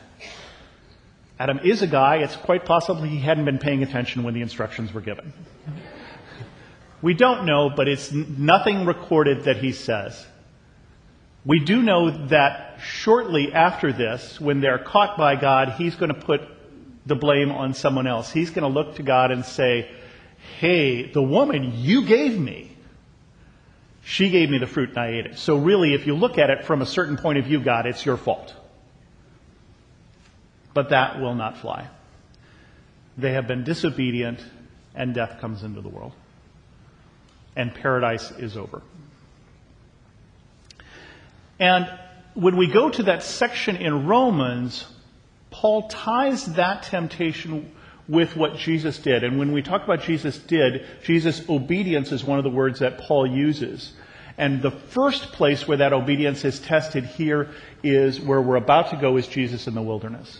Adam 1.38 1.60
is 1.62 1.82
a 1.82 1.86
guy. 1.86 2.16
It's 2.16 2.36
quite 2.36 2.64
possible 2.64 3.02
he 3.02 3.20
hadn't 3.20 3.44
been 3.44 3.58
paying 3.58 3.82
attention 3.82 4.24
when 4.24 4.34
the 4.34 4.40
instructions 4.40 4.92
were 4.92 5.00
given. 5.00 5.32
We 7.00 7.14
don't 7.14 7.46
know, 7.46 7.70
but 7.70 7.86
it's 7.86 8.10
nothing 8.10 8.84
recorded 8.84 9.44
that 9.44 9.58
he 9.58 9.72
says. 9.72 10.26
We 11.44 11.60
do 11.60 11.80
know 11.80 12.26
that 12.26 12.80
shortly 12.82 13.52
after 13.52 13.92
this, 13.92 14.40
when 14.40 14.60
they're 14.60 14.80
caught 14.80 15.16
by 15.16 15.36
God, 15.36 15.74
he's 15.78 15.94
going 15.94 16.12
to 16.12 16.20
put 16.20 16.40
the 17.08 17.16
blame 17.16 17.50
on 17.50 17.74
someone 17.74 18.06
else. 18.06 18.30
He's 18.30 18.50
going 18.50 18.62
to 18.62 18.80
look 18.80 18.96
to 18.96 19.02
God 19.02 19.30
and 19.30 19.44
say, 19.44 19.90
Hey, 20.60 21.10
the 21.10 21.22
woman 21.22 21.72
you 21.76 22.04
gave 22.04 22.38
me, 22.38 22.70
she 24.04 24.30
gave 24.30 24.50
me 24.50 24.58
the 24.58 24.66
fruit 24.66 24.90
and 24.90 24.98
I 24.98 25.08
ate 25.08 25.26
it. 25.26 25.38
So 25.38 25.56
really, 25.56 25.94
if 25.94 26.06
you 26.06 26.14
look 26.14 26.38
at 26.38 26.50
it 26.50 26.64
from 26.64 26.82
a 26.82 26.86
certain 26.86 27.16
point 27.16 27.38
of 27.38 27.46
view, 27.46 27.60
God, 27.60 27.86
it's 27.86 28.04
your 28.04 28.16
fault. 28.16 28.54
But 30.74 30.90
that 30.90 31.20
will 31.20 31.34
not 31.34 31.58
fly. 31.58 31.88
They 33.16 33.32
have 33.32 33.48
been 33.48 33.64
disobedient, 33.64 34.44
and 34.94 35.12
death 35.12 35.40
comes 35.40 35.64
into 35.64 35.80
the 35.80 35.88
world. 35.88 36.12
And 37.56 37.74
paradise 37.74 38.30
is 38.30 38.56
over. 38.56 38.82
And 41.58 41.90
when 42.34 42.56
we 42.56 42.68
go 42.68 42.88
to 42.88 43.02
that 43.04 43.24
section 43.24 43.76
in 43.76 44.06
Romans, 44.06 44.86
Paul 45.58 45.88
ties 45.88 46.46
that 46.54 46.84
temptation 46.84 47.72
with 48.06 48.36
what 48.36 48.56
Jesus 48.56 48.96
did. 49.00 49.24
And 49.24 49.40
when 49.40 49.50
we 49.50 49.60
talk 49.60 49.82
about 49.82 50.02
Jesus 50.02 50.38
did, 50.38 50.86
Jesus' 51.02 51.48
obedience 51.48 52.12
is 52.12 52.22
one 52.22 52.38
of 52.38 52.44
the 52.44 52.50
words 52.50 52.78
that 52.78 52.98
Paul 52.98 53.26
uses. 53.26 53.92
And 54.36 54.62
the 54.62 54.70
first 54.70 55.32
place 55.32 55.66
where 55.66 55.78
that 55.78 55.92
obedience 55.92 56.44
is 56.44 56.60
tested 56.60 57.04
here 57.04 57.50
is 57.82 58.20
where 58.20 58.40
we're 58.40 58.54
about 58.54 58.90
to 58.90 58.96
go 58.98 59.16
is 59.16 59.26
Jesus 59.26 59.66
in 59.66 59.74
the 59.74 59.82
wilderness. 59.82 60.38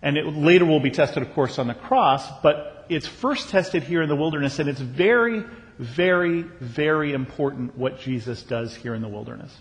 And 0.00 0.16
it 0.16 0.24
later 0.24 0.64
will 0.64 0.80
be 0.80 0.90
tested, 0.90 1.22
of 1.22 1.34
course, 1.34 1.58
on 1.58 1.66
the 1.66 1.74
cross, 1.74 2.26
but 2.42 2.86
it's 2.88 3.06
first 3.06 3.50
tested 3.50 3.82
here 3.82 4.00
in 4.00 4.08
the 4.08 4.16
wilderness, 4.16 4.58
and 4.58 4.68
it's 4.70 4.80
very, 4.80 5.44
very, 5.78 6.40
very 6.40 7.12
important 7.12 7.76
what 7.76 8.00
Jesus 8.00 8.42
does 8.44 8.74
here 8.74 8.94
in 8.94 9.02
the 9.02 9.08
wilderness. 9.08 9.54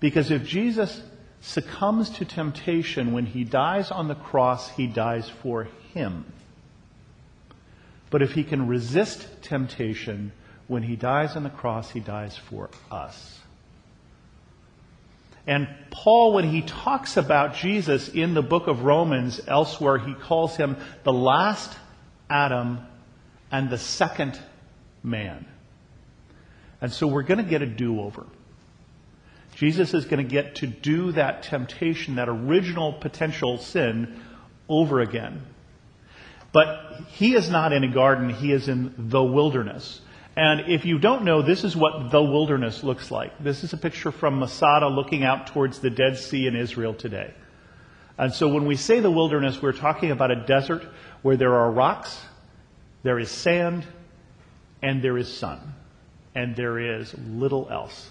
Because 0.00 0.32
if 0.32 0.44
Jesus 0.44 1.00
succumbs 1.40 2.10
to 2.10 2.24
temptation 2.24 3.12
when 3.12 3.26
he 3.26 3.44
dies 3.44 3.90
on 3.90 4.08
the 4.08 4.14
cross, 4.14 4.70
he 4.70 4.86
dies 4.86 5.28
for 5.28 5.68
him. 5.94 6.24
But 8.10 8.22
if 8.22 8.32
he 8.32 8.44
can 8.44 8.66
resist 8.66 9.26
temptation, 9.42 10.32
when 10.66 10.82
he 10.82 10.96
dies 10.96 11.36
on 11.36 11.42
the 11.42 11.50
cross, 11.50 11.90
he 11.90 12.00
dies 12.00 12.36
for 12.36 12.70
us. 12.90 13.38
And 15.46 15.66
Paul, 15.90 16.34
when 16.34 16.48
he 16.48 16.60
talks 16.60 17.16
about 17.16 17.54
Jesus 17.54 18.08
in 18.08 18.34
the 18.34 18.42
book 18.42 18.66
of 18.66 18.82
Romans, 18.82 19.40
elsewhere, 19.46 19.96
he 19.96 20.12
calls 20.12 20.56
him 20.56 20.76
the 21.04 21.12
last 21.12 21.74
Adam 22.28 22.80
and 23.50 23.70
the 23.70 23.78
second 23.78 24.38
man. 25.02 25.46
And 26.82 26.92
so 26.92 27.06
we're 27.06 27.22
going 27.22 27.42
to 27.42 27.48
get 27.48 27.62
a 27.62 27.66
do 27.66 28.00
over. 28.00 28.26
Jesus 29.58 29.92
is 29.92 30.04
going 30.04 30.24
to 30.24 30.30
get 30.30 30.54
to 30.56 30.68
do 30.68 31.10
that 31.12 31.42
temptation, 31.42 32.14
that 32.14 32.28
original 32.28 32.92
potential 32.92 33.58
sin, 33.58 34.22
over 34.68 35.00
again. 35.00 35.42
But 36.52 37.02
he 37.08 37.34
is 37.34 37.50
not 37.50 37.72
in 37.72 37.82
a 37.82 37.92
garden, 37.92 38.30
he 38.30 38.52
is 38.52 38.68
in 38.68 38.94
the 38.96 39.22
wilderness. 39.22 40.00
And 40.36 40.72
if 40.72 40.84
you 40.84 41.00
don't 41.00 41.24
know, 41.24 41.42
this 41.42 41.64
is 41.64 41.74
what 41.74 42.12
the 42.12 42.22
wilderness 42.22 42.84
looks 42.84 43.10
like. 43.10 43.36
This 43.42 43.64
is 43.64 43.72
a 43.72 43.76
picture 43.76 44.12
from 44.12 44.38
Masada 44.38 44.86
looking 44.86 45.24
out 45.24 45.48
towards 45.48 45.80
the 45.80 45.90
Dead 45.90 46.16
Sea 46.16 46.46
in 46.46 46.54
Israel 46.54 46.94
today. 46.94 47.34
And 48.16 48.32
so 48.32 48.46
when 48.46 48.64
we 48.64 48.76
say 48.76 49.00
the 49.00 49.10
wilderness, 49.10 49.60
we're 49.60 49.72
talking 49.72 50.12
about 50.12 50.30
a 50.30 50.46
desert 50.46 50.84
where 51.22 51.36
there 51.36 51.56
are 51.56 51.72
rocks, 51.72 52.20
there 53.02 53.18
is 53.18 53.28
sand, 53.28 53.84
and 54.82 55.02
there 55.02 55.18
is 55.18 55.26
sun. 55.36 55.74
And 56.36 56.54
there 56.54 56.78
is 56.78 57.12
little 57.18 57.68
else. 57.68 58.08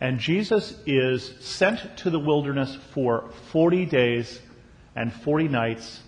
And 0.00 0.18
Jesus 0.18 0.74
is 0.86 1.34
sent 1.40 1.96
to 1.98 2.10
the 2.10 2.18
wilderness 2.18 2.76
for 2.92 3.30
40 3.52 3.86
days 3.86 4.40
and 4.96 5.12
40 5.12 5.48
nights, 5.48 6.00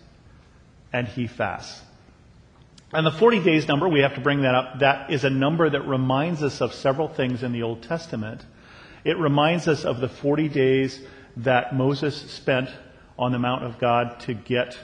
and 0.92 1.08
he 1.08 1.26
fasts. 1.26 1.82
And 2.92 3.06
the 3.06 3.10
40 3.10 3.42
days 3.42 3.66
number, 3.66 3.88
we 3.88 4.00
have 4.00 4.14
to 4.14 4.20
bring 4.20 4.42
that 4.42 4.54
up. 4.54 4.78
That 4.78 5.10
is 5.10 5.24
a 5.24 5.30
number 5.30 5.68
that 5.68 5.86
reminds 5.86 6.42
us 6.42 6.60
of 6.60 6.72
several 6.72 7.08
things 7.08 7.42
in 7.42 7.52
the 7.52 7.62
Old 7.62 7.82
Testament. 7.82 8.44
It 9.04 9.18
reminds 9.18 9.68
us 9.68 9.84
of 9.84 10.00
the 10.00 10.08
40 10.08 10.48
days 10.48 11.00
that 11.38 11.74
Moses 11.74 12.16
spent 12.30 12.70
on 13.18 13.32
the 13.32 13.38
Mount 13.38 13.64
of 13.64 13.78
God 13.78 14.20
to 14.20 14.34
get 14.34 14.78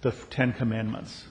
the 0.00 0.10
Ten 0.30 0.52
Commandments. 0.52 1.24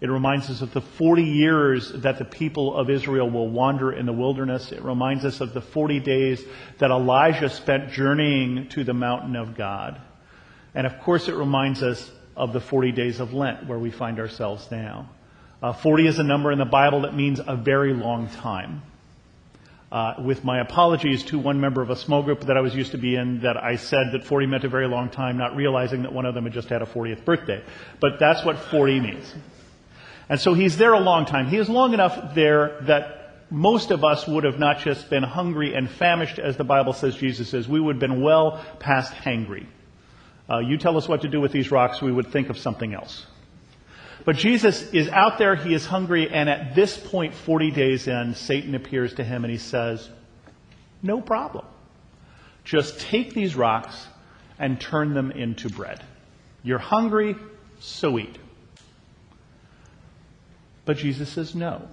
It 0.00 0.08
reminds 0.08 0.48
us 0.48 0.62
of 0.62 0.72
the 0.72 0.80
40 0.80 1.22
years 1.22 1.92
that 1.92 2.18
the 2.18 2.24
people 2.24 2.74
of 2.74 2.88
Israel 2.88 3.28
will 3.28 3.48
wander 3.48 3.92
in 3.92 4.06
the 4.06 4.12
wilderness. 4.14 4.72
It 4.72 4.82
reminds 4.82 5.26
us 5.26 5.42
of 5.42 5.52
the 5.52 5.60
40 5.60 6.00
days 6.00 6.42
that 6.78 6.90
Elijah 6.90 7.50
spent 7.50 7.92
journeying 7.92 8.68
to 8.70 8.82
the 8.82 8.94
mountain 8.94 9.36
of 9.36 9.56
God. 9.56 10.00
And 10.74 10.86
of 10.86 11.00
course, 11.00 11.28
it 11.28 11.34
reminds 11.34 11.82
us 11.82 12.10
of 12.34 12.54
the 12.54 12.60
40 12.60 12.92
days 12.92 13.20
of 13.20 13.34
Lent 13.34 13.66
where 13.66 13.78
we 13.78 13.90
find 13.90 14.18
ourselves 14.18 14.66
now. 14.70 15.10
Uh, 15.62 15.74
40 15.74 16.06
is 16.06 16.18
a 16.18 16.22
number 16.22 16.50
in 16.50 16.58
the 16.58 16.64
Bible 16.64 17.02
that 17.02 17.14
means 17.14 17.38
a 17.46 17.54
very 17.54 17.92
long 17.92 18.28
time. 18.28 18.82
Uh, 19.92 20.14
with 20.24 20.44
my 20.44 20.60
apologies 20.60 21.24
to 21.24 21.38
one 21.38 21.60
member 21.60 21.82
of 21.82 21.90
a 21.90 21.96
small 21.96 22.22
group 22.22 22.40
that 22.42 22.56
I 22.56 22.60
was 22.60 22.74
used 22.74 22.92
to 22.92 22.98
be 22.98 23.16
in, 23.16 23.40
that 23.40 23.56
I 23.58 23.76
said 23.76 24.12
that 24.12 24.24
40 24.24 24.46
meant 24.46 24.64
a 24.64 24.68
very 24.68 24.86
long 24.86 25.10
time, 25.10 25.36
not 25.36 25.56
realizing 25.56 26.04
that 26.04 26.12
one 26.12 26.24
of 26.24 26.34
them 26.34 26.44
had 26.44 26.54
just 26.54 26.68
had 26.68 26.80
a 26.80 26.86
40th 26.86 27.24
birthday. 27.24 27.62
But 28.00 28.18
that's 28.18 28.42
what 28.44 28.56
40 28.56 29.00
means. 29.00 29.34
And 30.30 30.40
so 30.40 30.54
he's 30.54 30.78
there 30.78 30.92
a 30.92 31.00
long 31.00 31.26
time. 31.26 31.48
He 31.48 31.56
is 31.56 31.68
long 31.68 31.92
enough 31.92 32.36
there 32.36 32.78
that 32.82 33.50
most 33.50 33.90
of 33.90 34.04
us 34.04 34.28
would 34.28 34.44
have 34.44 34.60
not 34.60 34.78
just 34.78 35.10
been 35.10 35.24
hungry 35.24 35.74
and 35.74 35.90
famished, 35.90 36.38
as 36.38 36.56
the 36.56 36.62
Bible 36.62 36.92
says 36.92 37.16
Jesus 37.16 37.52
is. 37.52 37.68
We 37.68 37.80
would 37.80 37.96
have 37.96 38.00
been 38.00 38.22
well 38.22 38.64
past 38.78 39.12
hangry. 39.12 39.66
Uh, 40.48 40.60
you 40.60 40.78
tell 40.78 40.96
us 40.96 41.08
what 41.08 41.22
to 41.22 41.28
do 41.28 41.40
with 41.40 41.50
these 41.50 41.72
rocks, 41.72 42.00
we 42.00 42.12
would 42.12 42.28
think 42.28 42.48
of 42.48 42.56
something 42.56 42.94
else. 42.94 43.26
But 44.24 44.36
Jesus 44.36 44.82
is 44.92 45.08
out 45.08 45.38
there, 45.38 45.56
he 45.56 45.74
is 45.74 45.84
hungry, 45.84 46.30
and 46.30 46.48
at 46.48 46.76
this 46.76 46.96
point, 46.96 47.34
40 47.34 47.72
days 47.72 48.06
in, 48.06 48.36
Satan 48.36 48.76
appears 48.76 49.14
to 49.14 49.24
him 49.24 49.44
and 49.44 49.50
he 49.50 49.58
says, 49.58 50.08
No 51.02 51.20
problem. 51.20 51.64
Just 52.62 53.00
take 53.00 53.34
these 53.34 53.56
rocks 53.56 54.06
and 54.60 54.80
turn 54.80 55.12
them 55.12 55.32
into 55.32 55.68
bread. 55.68 56.04
You're 56.62 56.78
hungry, 56.78 57.34
so 57.80 58.16
eat. 58.16 58.38
But 60.84 60.96
Jesus 60.96 61.28
says 61.28 61.54
no. 61.54 61.88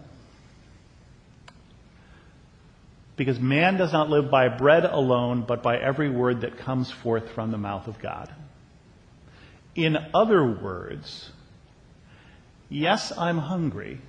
Because 3.15 3.39
man 3.39 3.77
does 3.77 3.91
not 3.91 4.09
live 4.09 4.29
by 4.29 4.47
bread 4.47 4.85
alone, 4.85 5.43
but 5.47 5.63
by 5.63 5.77
every 5.77 6.09
word 6.09 6.41
that 6.41 6.59
comes 6.59 6.91
forth 6.91 7.29
from 7.31 7.51
the 7.51 7.57
mouth 7.57 7.87
of 7.87 7.99
God. 7.99 8.31
In 9.75 9.97
other 10.13 10.45
words, 10.45 11.31
yes, 12.69 13.11
I'm 13.17 13.39
hungry. 13.39 13.99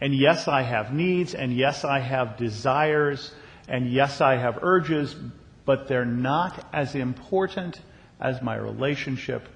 And 0.00 0.14
yes, 0.14 0.48
I 0.48 0.62
have 0.62 0.92
needs. 0.92 1.34
And 1.34 1.56
yes, 1.56 1.84
I 1.84 2.00
have 2.00 2.36
desires. 2.36 3.32
And 3.68 3.90
yes, 3.90 4.20
I 4.20 4.36
have 4.36 4.58
urges. 4.62 5.16
But 5.64 5.88
they're 5.88 6.04
not 6.04 6.66
as 6.72 6.94
important 6.94 7.80
as 8.20 8.42
my 8.42 8.56
relationship 8.56 9.48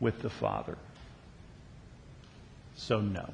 with 0.00 0.22
the 0.22 0.30
Father. 0.30 0.78
So, 2.76 3.00
no. 3.00 3.32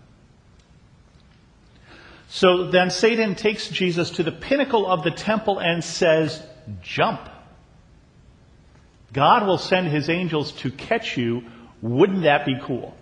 So 2.29 2.71
then 2.71 2.91
Satan 2.91 3.35
takes 3.35 3.69
Jesus 3.69 4.11
to 4.13 4.23
the 4.23 4.33
pinnacle 4.33 4.87
of 4.87 5.03
the 5.03 5.11
temple 5.11 5.59
and 5.59 5.83
says, 5.83 6.43
Jump. 6.83 7.29
God 9.13 9.47
will 9.47 9.59
send 9.59 9.89
his 9.89 10.09
angels 10.09 10.53
to 10.53 10.71
catch 10.71 11.17
you. 11.17 11.43
Wouldn't 11.83 12.23
that 12.23 12.47
be 12.47 12.57
cool? 12.63 12.95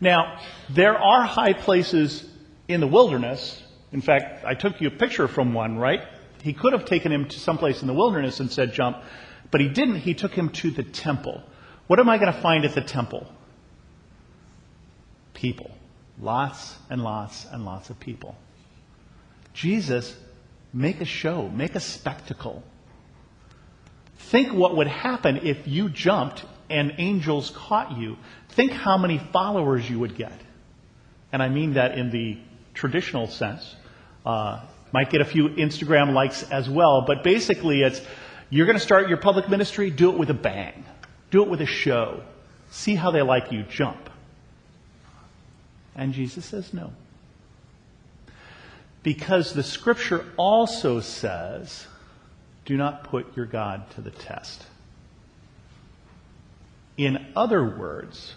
Now, 0.00 0.40
there 0.68 0.98
are 0.98 1.22
high 1.22 1.52
places 1.52 2.28
in 2.66 2.80
the 2.80 2.86
wilderness. 2.86 3.62
In 3.92 4.00
fact, 4.00 4.44
I 4.44 4.54
took 4.54 4.80
you 4.80 4.88
a 4.88 4.90
picture 4.90 5.28
from 5.28 5.54
one, 5.54 5.78
right? 5.78 6.00
He 6.42 6.52
could 6.52 6.72
have 6.72 6.84
taken 6.84 7.12
him 7.12 7.28
to 7.28 7.38
someplace 7.38 7.80
in 7.80 7.86
the 7.86 7.94
wilderness 7.94 8.40
and 8.40 8.50
said, 8.50 8.74
jump. 8.74 8.98
But 9.52 9.60
he 9.60 9.68
didn't. 9.68 9.96
He 9.96 10.14
took 10.14 10.34
him 10.34 10.48
to 10.50 10.72
the 10.72 10.82
temple. 10.82 11.42
What 11.86 12.00
am 12.00 12.08
I 12.08 12.18
going 12.18 12.32
to 12.32 12.40
find 12.40 12.64
at 12.64 12.74
the 12.74 12.80
temple? 12.80 13.26
People. 15.34 15.70
Lots 16.20 16.76
and 16.90 17.02
lots 17.02 17.46
and 17.50 17.64
lots 17.64 17.90
of 17.90 18.00
people. 18.00 18.36
Jesus, 19.52 20.16
make 20.72 21.00
a 21.00 21.04
show, 21.04 21.48
make 21.48 21.74
a 21.74 21.80
spectacle. 21.80 22.62
Think 24.16 24.52
what 24.52 24.76
would 24.76 24.86
happen 24.86 25.40
if 25.42 25.68
you 25.68 25.88
jumped 25.88 26.44
and 26.70 26.94
angels 26.98 27.50
caught 27.50 27.96
you. 27.96 28.16
Think 28.50 28.72
how 28.72 28.96
many 28.96 29.18
followers 29.18 29.88
you 29.88 29.98
would 29.98 30.16
get. 30.16 30.40
And 31.32 31.42
I 31.42 31.48
mean 31.48 31.74
that 31.74 31.98
in 31.98 32.10
the 32.10 32.38
traditional 32.74 33.26
sense. 33.26 33.74
Uh, 34.24 34.60
might 34.92 35.10
get 35.10 35.20
a 35.20 35.24
few 35.24 35.48
Instagram 35.50 36.14
likes 36.14 36.44
as 36.44 36.70
well, 36.70 37.02
but 37.02 37.24
basically 37.24 37.82
it's 37.82 38.00
you're 38.50 38.66
going 38.66 38.78
to 38.78 38.84
start 38.84 39.08
your 39.08 39.18
public 39.18 39.48
ministry, 39.48 39.90
do 39.90 40.10
it 40.10 40.18
with 40.18 40.30
a 40.30 40.34
bang. 40.34 40.84
Do 41.30 41.42
it 41.42 41.48
with 41.48 41.60
a 41.60 41.66
show. 41.66 42.22
See 42.70 42.94
how 42.94 43.10
they 43.10 43.22
like 43.22 43.50
you, 43.50 43.64
jump. 43.64 44.10
And 45.94 46.12
Jesus 46.12 46.44
says 46.44 46.72
no. 46.72 46.92
Because 49.02 49.52
the 49.52 49.62
scripture 49.62 50.24
also 50.36 51.00
says, 51.00 51.86
do 52.64 52.76
not 52.76 53.04
put 53.04 53.36
your 53.36 53.46
God 53.46 53.88
to 53.90 54.00
the 54.00 54.10
test. 54.10 54.64
In 56.96 57.26
other 57.36 57.62
words, 57.62 58.34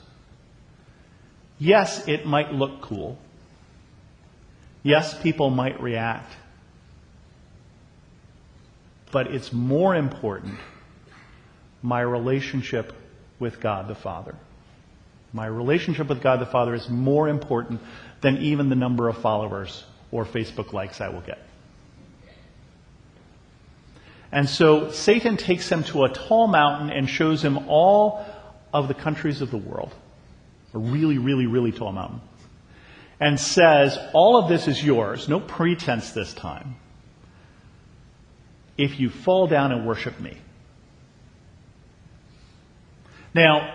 yes, 1.57 2.07
it 2.07 2.25
might 2.25 2.53
look 2.53 2.81
cool. 2.81 3.17
Yes, 4.83 5.19
people 5.21 5.49
might 5.49 5.81
react. 5.81 6.33
But 9.11 9.27
it's 9.27 9.53
more 9.53 9.95
important 9.95 10.55
my 11.81 12.01
relationship 12.01 12.93
with 13.39 13.61
God 13.61 13.87
the 13.87 13.95
Father. 13.95 14.35
My 15.33 15.45
relationship 15.45 16.07
with 16.07 16.21
God 16.21 16.39
the 16.39 16.45
Father 16.45 16.73
is 16.73 16.89
more 16.89 17.27
important 17.27 17.81
than 18.21 18.37
even 18.37 18.69
the 18.69 18.75
number 18.75 19.09
of 19.09 19.17
followers 19.17 19.83
or 20.11 20.25
Facebook 20.25 20.73
likes 20.73 21.01
I 21.01 21.09
will 21.09 21.21
get. 21.21 21.39
And 24.31 24.49
so 24.49 24.91
Satan 24.91 25.37
takes 25.37 25.69
him 25.69 25.83
to 25.85 26.03
a 26.03 26.09
tall 26.09 26.47
mountain 26.47 26.89
and 26.89 27.09
shows 27.09 27.43
him 27.43 27.69
all 27.69 28.25
of 28.73 28.87
the 28.87 28.93
countries 28.93 29.41
of 29.41 29.51
the 29.51 29.57
world. 29.57 29.93
A 30.73 30.79
really, 30.79 31.17
really, 31.17 31.47
really 31.47 31.71
tall 31.71 31.91
mountain. 31.91 32.21
And 33.19 33.39
says, 33.39 33.97
all 34.13 34.37
of 34.37 34.49
this 34.49 34.67
is 34.67 34.83
yours. 34.83 35.27
No 35.27 35.39
pretense 35.39 36.11
this 36.11 36.33
time. 36.33 36.75
If 38.77 38.99
you 38.99 39.09
fall 39.09 39.47
down 39.47 39.71
and 39.71 39.87
worship 39.87 40.19
me. 40.19 40.37
Now, 43.33 43.73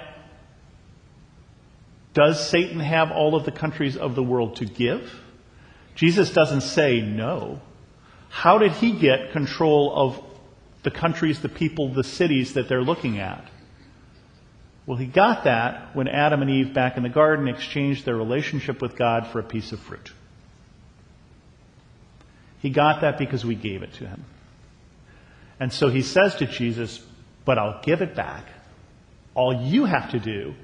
does 2.15 2.49
Satan 2.49 2.81
have 2.81 3.11
all 3.11 3.35
of 3.35 3.45
the 3.45 3.53
countries 3.53 3.97
of 3.97 4.15
the 4.15 4.23
world 4.23 4.57
to 4.57 4.65
give? 4.65 5.13
Jesus 5.95 6.33
doesn't 6.33 6.63
say 6.63 7.01
no. 7.01 7.61
How 8.29 8.59
did 8.59 8.73
he 8.73 8.93
get 8.93 9.33
control 9.33 9.93
of 9.95 10.23
the 10.83 10.91
countries, 10.91 11.41
the 11.41 11.49
people, 11.49 11.89
the 11.89 12.05
cities 12.05 12.55
that 12.55 12.69
they're 12.69 12.83
looking 12.83 13.19
at? 13.19 13.45
Well, 14.85 14.99
he 14.99 15.07
got 15.07 15.45
that 15.45 15.95
when 15.95 16.09
Adam 16.09 16.43
and 16.43 16.51
Eve 16.51 16.75
back 16.75 16.97
in 16.97 17.03
the 17.03 17.09
garden 17.09 17.47
exchanged 17.47 18.05
their 18.05 18.17
relationship 18.17 18.83
with 18.83 18.97
God 18.97 19.29
for 19.29 19.39
a 19.39 19.45
piece 19.45 19.73
of 19.73 19.81
fruit. 19.81 20.13
He 22.61 22.71
got 22.71 23.03
that 23.03 23.19
because 23.19 23.45
we 23.45 23.55
gave 23.55 23.83
it 23.83 23.93
to 23.95 24.07
him. 24.07 24.25
And 25.61 25.73
so 25.73 25.89
he 25.89 26.03
says 26.03 26.35
to 26.37 26.47
Jesus, 26.47 27.01
But 27.45 27.59
I'll 27.59 27.81
give 27.83 28.03
it 28.03 28.15
back. 28.15 28.47
All 29.35 29.63
you 29.63 29.85
have 29.85 30.11
to 30.11 30.19
do 30.19 30.55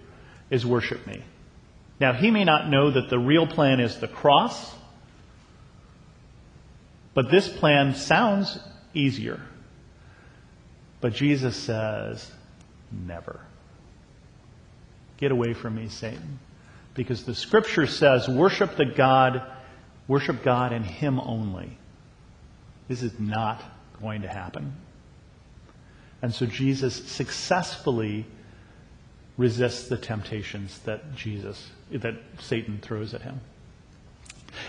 is 0.51 0.67
worship 0.67 1.07
me. 1.07 1.23
Now, 2.01 2.13
he 2.13 2.31
may 2.31 2.45
not 2.45 2.69
know 2.69 2.91
that 2.91 3.11
the 3.11 3.19
real 3.19 3.47
plan 3.47 3.81
is 3.81 3.99
the 3.99 4.09
cross, 4.09 4.75
but 7.15 7.31
this 7.31 7.49
plan 7.49 7.95
sounds 7.95 8.59
easier. 8.95 9.41
But 11.01 11.15
Jesus 11.15 11.57
says, 11.57 12.31
Never. 12.91 13.41
Get 15.19 15.33
away 15.33 15.53
from 15.53 15.75
me, 15.75 15.89
Satan. 15.89 16.39
Because 16.95 17.25
the 17.25 17.35
scripture 17.35 17.87
says, 17.87 18.29
worship 18.29 18.77
the 18.77 18.87
God, 18.87 19.43
worship 20.07 20.43
God 20.43 20.73
and 20.73 20.85
Him 20.85 21.21
only. 21.21 21.77
This 22.89 23.03
is 23.03 23.19
not 23.19 23.63
going 24.01 24.23
to 24.23 24.29
happen. 24.29 24.75
And 26.23 26.33
so 26.33 26.47
Jesus 26.47 26.95
successfully 27.11 28.27
resists 29.39 29.89
the 29.89 29.97
temptations 29.97 30.79
that 30.81 31.15
Jesus, 31.15 31.71
that 31.91 32.17
Satan 32.41 32.79
throws 32.83 33.15
at 33.15 33.23
him. 33.23 33.41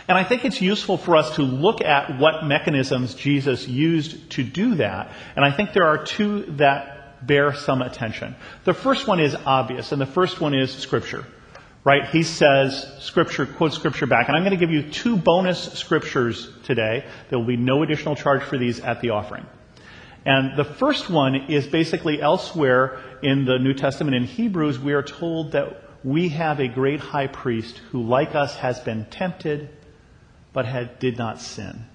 And 0.08 0.18
I 0.18 0.24
think 0.24 0.46
it's 0.46 0.62
useful 0.62 0.98
for 0.98 1.18
us 1.18 1.36
to 1.36 1.42
look 1.42 1.82
at 1.82 2.20
what 2.20 2.46
mechanisms 2.46 3.16
Jesus 3.16 3.68
used 3.68 4.30
to 4.32 4.44
do 4.44 4.76
that. 4.76 5.12
And 5.36 5.44
I 5.44 5.52
think 5.52 5.74
there 5.74 5.88
are 5.88 6.04
two 6.04 6.44
that 6.58 7.26
bear 7.26 7.54
some 7.54 7.82
attention. 7.82 8.36
The 8.64 8.74
first 8.74 9.08
one 9.08 9.20
is 9.20 9.36
obvious, 9.46 9.92
and 9.92 10.00
the 10.00 10.06
first 10.06 10.40
one 10.40 10.54
is 10.54 10.72
Scripture. 10.72 11.26
Right? 11.84 12.08
He 12.10 12.24
says 12.24 12.86
Scripture, 13.00 13.46
quotes 13.46 13.76
Scripture 13.76 14.06
back. 14.06 14.28
And 14.28 14.38
I'm 14.38 14.44
going 14.44 14.58
to 14.58 14.58
give 14.58 14.72
you 14.72 14.92
two 14.92 15.18
bonus 15.18 15.74
Scriptures 15.74 16.50
today. 16.64 17.06
There 17.30 17.40
will 17.40 17.48
be 17.48 17.58
no 17.58 17.84
additional 17.84 18.16
charge 18.16 18.44
for 18.44 18.58
these 18.58 18.80
at 18.82 19.02
the 19.02 19.12
offering. 19.12 19.46
And 20.26 20.58
the 20.58 20.66
first 20.66 21.10
one 21.10 21.36
is 21.50 21.68
basically 21.68 22.22
elsewhere 22.22 23.00
in 23.22 23.46
the 23.46 23.58
New 23.58 23.74
Testament 23.74 24.16
in 24.16 24.26
Hebrews, 24.26 24.80
we 24.80 24.94
are 24.94 25.04
told 25.04 25.54
that 25.54 25.84
we 26.04 26.30
have 26.30 26.60
a 26.60 26.68
great 26.68 27.00
high 27.00 27.28
priest 27.28 27.78
who, 27.92 28.04
like 28.04 28.36
us, 28.36 28.56
has 28.56 28.80
been 28.80 29.06
tempted, 29.06 29.70
but 30.54 30.66
had, 30.66 31.00
did 31.00 31.18
not 31.18 31.42
sin. 31.42 31.86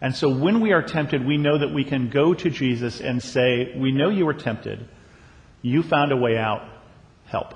And 0.00 0.14
so 0.14 0.28
when 0.28 0.60
we 0.60 0.72
are 0.72 0.82
tempted, 0.82 1.24
we 1.24 1.36
know 1.36 1.58
that 1.58 1.72
we 1.72 1.84
can 1.84 2.10
go 2.10 2.34
to 2.34 2.50
Jesus 2.50 3.00
and 3.00 3.22
say, 3.22 3.72
We 3.76 3.92
know 3.92 4.08
you 4.08 4.26
were 4.26 4.34
tempted. 4.34 4.88
You 5.62 5.82
found 5.84 6.10
a 6.10 6.16
way 6.16 6.36
out. 6.36 6.62
Help. 7.26 7.54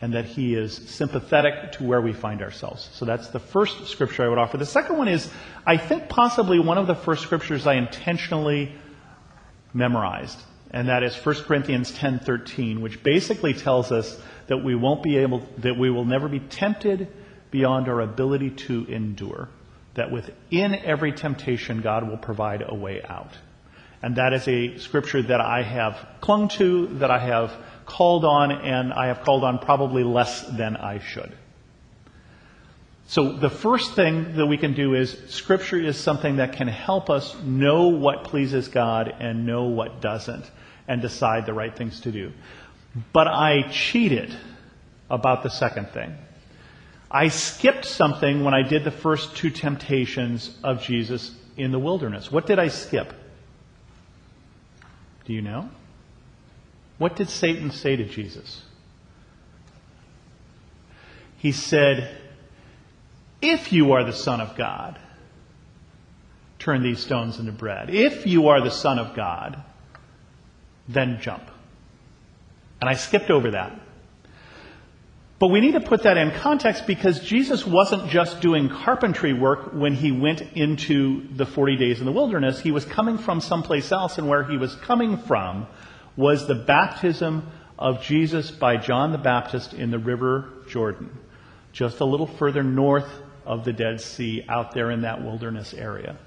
And 0.00 0.14
that 0.14 0.26
he 0.26 0.54
is 0.54 0.74
sympathetic 0.74 1.72
to 1.72 1.84
where 1.84 2.00
we 2.00 2.12
find 2.12 2.40
ourselves. 2.40 2.88
So 2.92 3.04
that's 3.04 3.28
the 3.28 3.40
first 3.40 3.88
scripture 3.88 4.24
I 4.24 4.28
would 4.28 4.38
offer. 4.38 4.56
The 4.56 4.66
second 4.66 4.96
one 4.96 5.08
is, 5.08 5.28
I 5.66 5.76
think 5.76 6.08
possibly 6.08 6.60
one 6.60 6.78
of 6.78 6.86
the 6.86 6.94
first 6.94 7.22
scriptures 7.22 7.66
I 7.66 7.74
intentionally 7.74 8.72
memorized. 9.74 10.38
And 10.70 10.88
that 10.88 11.02
is 11.02 11.16
1 11.16 11.44
Corinthians 11.44 11.90
10:13, 11.92 12.80
which 12.80 13.02
basically 13.02 13.54
tells 13.54 13.90
us 13.90 14.20
that 14.48 14.58
we 14.58 14.74
won't 14.74 15.02
be 15.02 15.16
able 15.18 15.42
that 15.58 15.76
we 15.76 15.90
will 15.90 16.04
never 16.04 16.28
be 16.28 16.40
tempted 16.40 17.08
beyond 17.50 17.88
our 17.88 18.00
ability 18.00 18.50
to 18.50 18.84
endure. 18.86 19.48
That 19.94 20.10
within 20.10 20.74
every 20.74 21.12
temptation 21.12 21.80
God 21.80 22.08
will 22.08 22.18
provide 22.18 22.62
a 22.66 22.74
way 22.74 23.02
out. 23.02 23.32
And 24.02 24.16
that 24.16 24.32
is 24.32 24.46
a 24.46 24.78
scripture 24.78 25.22
that 25.22 25.40
I 25.40 25.62
have 25.62 25.96
clung 26.20 26.48
to, 26.50 26.86
that 26.98 27.10
I 27.10 27.18
have 27.18 27.52
called 27.88 28.24
on, 28.24 28.52
and 28.52 28.92
I 28.92 29.06
have 29.06 29.22
called 29.22 29.42
on 29.42 29.58
probably 29.58 30.04
less 30.04 30.42
than 30.42 30.76
I 30.76 31.00
should. 31.00 31.32
So 33.08 33.32
the 33.32 33.48
first 33.48 33.94
thing 33.94 34.36
that 34.36 34.46
we 34.46 34.58
can 34.58 34.74
do 34.74 34.94
is 34.94 35.16
scripture 35.28 35.80
is 35.80 35.96
something 35.96 36.36
that 36.36 36.52
can 36.52 36.68
help 36.68 37.08
us 37.08 37.34
know 37.42 37.88
what 37.88 38.24
pleases 38.24 38.68
God 38.68 39.12
and 39.18 39.46
know 39.46 39.64
what 39.64 40.02
doesn't 40.02 40.44
and 40.86 41.00
decide 41.00 41.46
the 41.46 41.54
right 41.54 41.74
things 41.74 42.00
to 42.02 42.12
do. 42.12 42.32
But 43.14 43.26
I 43.26 43.62
cheated 43.70 44.36
about 45.08 45.42
the 45.42 45.48
second 45.48 45.88
thing. 45.88 46.14
I 47.10 47.28
skipped 47.28 47.86
something 47.86 48.44
when 48.44 48.52
I 48.52 48.62
did 48.62 48.84
the 48.84 48.90
first 48.90 49.34
two 49.36 49.48
temptations 49.48 50.54
of 50.62 50.82
Jesus 50.82 51.34
in 51.56 51.70
the 51.70 51.78
wilderness. 51.78 52.30
What 52.30 52.46
did 52.46 52.58
I 52.58 52.68
skip? 52.68 53.14
Do 55.24 55.32
you 55.32 55.40
know? 55.40 55.70
What 56.98 57.14
did 57.14 57.28
Satan 57.28 57.70
say 57.70 57.96
to 57.96 58.04
Jesus? 58.04 58.62
He 61.38 61.52
said, 61.52 62.16
If 63.40 63.72
you 63.72 63.92
are 63.92 64.04
the 64.04 64.12
Son 64.12 64.40
of 64.40 64.56
God, 64.56 64.98
turn 66.58 66.82
these 66.82 66.98
stones 66.98 67.38
into 67.38 67.52
bread. 67.52 67.90
If 67.90 68.26
you 68.26 68.48
are 68.48 68.60
the 68.60 68.70
Son 68.70 68.98
of 68.98 69.14
God, 69.14 69.62
then 70.88 71.20
jump. 71.20 71.48
And 72.80 72.90
I 72.90 72.94
skipped 72.94 73.30
over 73.30 73.52
that. 73.52 73.80
But 75.38 75.48
we 75.48 75.60
need 75.60 75.72
to 75.72 75.80
put 75.80 76.02
that 76.02 76.16
in 76.16 76.32
context 76.32 76.84
because 76.88 77.20
Jesus 77.20 77.64
wasn't 77.64 78.10
just 78.10 78.40
doing 78.40 78.68
carpentry 78.68 79.32
work 79.32 79.72
when 79.72 79.94
he 79.94 80.10
went 80.10 80.40
into 80.40 81.28
the 81.32 81.46
40 81.46 81.76
days 81.76 82.00
in 82.00 82.06
the 82.06 82.12
wilderness. 82.12 82.58
He 82.58 82.72
was 82.72 82.84
coming 82.84 83.18
from 83.18 83.40
someplace 83.40 83.92
else, 83.92 84.18
and 84.18 84.28
where 84.28 84.42
he 84.42 84.56
was 84.56 84.74
coming 84.74 85.16
from 85.16 85.68
was 86.18 86.48
the 86.48 86.54
baptism 86.56 87.48
of 87.78 88.02
Jesus 88.02 88.50
by 88.50 88.76
John 88.76 89.12
the 89.12 89.18
Baptist 89.18 89.72
in 89.72 89.92
the 89.92 90.00
River 90.00 90.50
Jordan, 90.68 91.16
just 91.72 92.00
a 92.00 92.04
little 92.04 92.26
further 92.26 92.64
north 92.64 93.08
of 93.46 93.64
the 93.64 93.72
Dead 93.72 94.00
Sea, 94.00 94.44
out 94.48 94.72
there 94.72 94.90
in 94.90 95.02
that 95.02 95.22
wilderness 95.22 95.72
area. 95.72 96.18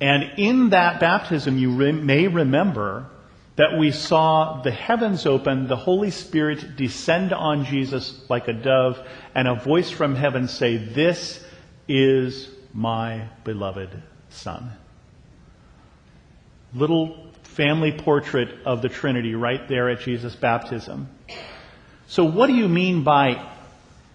And 0.00 0.38
in 0.38 0.70
that 0.70 1.00
baptism, 1.00 1.58
you 1.58 1.72
re- 1.72 1.92
may 1.92 2.26
remember 2.26 3.06
that 3.56 3.78
we 3.78 3.92
saw 3.92 4.62
the 4.62 4.72
heavens 4.72 5.26
open, 5.26 5.68
the 5.68 5.76
Holy 5.76 6.10
Spirit 6.10 6.76
descend 6.76 7.34
on 7.34 7.66
Jesus 7.66 8.24
like 8.30 8.48
a 8.48 8.54
dove, 8.54 8.98
and 9.34 9.46
a 9.46 9.54
voice 9.54 9.90
from 9.90 10.16
heaven 10.16 10.48
say, 10.48 10.78
This 10.78 11.44
is 11.86 12.48
my 12.72 13.28
beloved 13.44 13.90
Son. 14.30 14.72
Little 16.72 17.33
family 17.54 17.92
portrait 17.92 18.48
of 18.64 18.82
the 18.82 18.88
Trinity 18.88 19.34
right 19.34 19.66
there 19.68 19.88
at 19.88 20.00
Jesus' 20.00 20.34
baptism. 20.34 21.08
So, 22.06 22.24
what 22.24 22.48
do 22.48 22.54
you 22.54 22.68
mean 22.68 23.04
by 23.04 23.48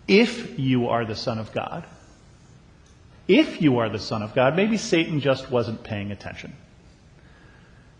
if 0.08 0.60
you 0.60 0.90
are 0.90 1.06
the 1.06 1.16
Son 1.16 1.40
of 1.40 1.52
God? 1.54 1.86
If 3.28 3.62
you 3.62 3.78
are 3.80 3.90
the 3.90 4.00
Son 4.00 4.24
of 4.24 4.34
God, 4.34 4.56
maybe 4.56 4.78
Satan 4.78 5.20
just 5.22 5.52
wasn't 5.52 5.84
paying 5.84 6.12
attention. 6.12 6.56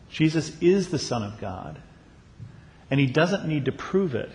Jesus 0.10 0.52
is 0.60 0.90
the 0.90 1.00
Son 1.00 1.24
of 1.24 1.40
God, 1.40 1.80
and 2.90 3.00
he 3.00 3.06
doesn't 3.06 3.48
need 3.48 3.66
to 3.66 3.72
prove 3.72 4.16
it 4.16 4.32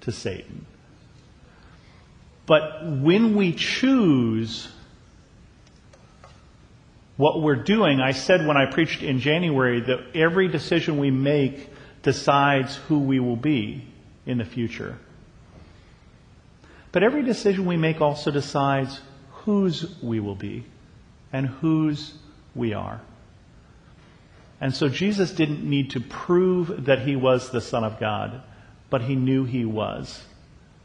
to 0.00 0.12
Satan. 0.12 0.64
But 2.46 2.86
when 2.86 3.36
we 3.36 3.52
choose 3.52 4.68
what 7.16 7.40
we're 7.40 7.62
doing, 7.62 8.00
I 8.00 8.12
said 8.12 8.46
when 8.46 8.56
I 8.56 8.70
preached 8.70 9.02
in 9.02 9.20
January 9.20 9.80
that 9.80 10.14
every 10.14 10.48
decision 10.48 10.98
we 10.98 11.10
make 11.10 11.70
decides 12.02 12.76
who 12.76 12.98
we 12.98 13.20
will 13.20 13.36
be 13.36 13.86
in 14.26 14.38
the 14.38 14.44
future. 14.44 14.98
But 16.92 17.02
every 17.02 17.22
decision 17.22 17.66
we 17.66 17.76
make 17.76 18.00
also 18.00 18.30
decides 18.30 19.00
whose 19.44 20.00
we 20.02 20.20
will 20.20 20.34
be 20.34 20.64
and 21.32 21.46
whose 21.46 22.14
we 22.54 22.74
are. 22.74 23.00
And 24.60 24.74
so 24.74 24.88
Jesus 24.88 25.32
didn't 25.32 25.68
need 25.68 25.90
to 25.90 26.00
prove 26.00 26.86
that 26.86 27.00
he 27.00 27.16
was 27.16 27.50
the 27.50 27.60
Son 27.60 27.84
of 27.84 28.00
God, 28.00 28.42
but 28.88 29.02
he 29.02 29.14
knew 29.14 29.44
he 29.44 29.64
was 29.64 30.24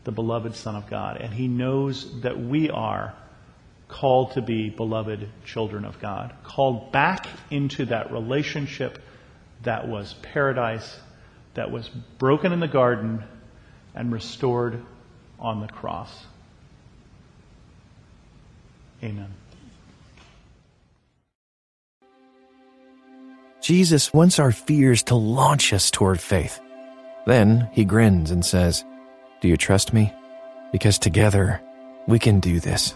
the 0.03 0.11
beloved 0.11 0.55
Son 0.55 0.75
of 0.75 0.89
God. 0.89 1.17
And 1.17 1.33
he 1.33 1.47
knows 1.47 2.21
that 2.21 2.39
we 2.39 2.69
are 2.69 3.13
called 3.91 4.31
to 4.31 4.41
be 4.41 4.69
beloved 4.69 5.29
children 5.45 5.85
of 5.85 5.99
God, 5.99 6.33
called 6.43 6.91
back 6.91 7.27
into 7.51 7.85
that 7.85 8.11
relationship 8.11 8.99
that 9.63 9.87
was 9.87 10.15
paradise, 10.21 10.99
that 11.53 11.69
was 11.69 11.89
broken 12.17 12.53
in 12.53 12.59
the 12.59 12.67
garden 12.67 13.23
and 13.93 14.11
restored 14.11 14.83
on 15.39 15.59
the 15.59 15.67
cross. 15.67 16.25
Amen. 19.03 19.33
Jesus 23.61 24.13
wants 24.13 24.39
our 24.39 24.51
fears 24.51 25.03
to 25.03 25.15
launch 25.15 25.73
us 25.73 25.91
toward 25.91 26.19
faith. 26.19 26.59
Then 27.27 27.69
he 27.73 27.85
grins 27.85 28.31
and 28.31 28.43
says, 28.43 28.83
Do 29.41 29.47
you 29.47 29.57
trust 29.57 29.93
me? 29.93 30.13
Because 30.71 30.97
together 30.97 31.61
we 32.07 32.17
can 32.17 32.39
do 32.39 32.59
this. 32.59 32.95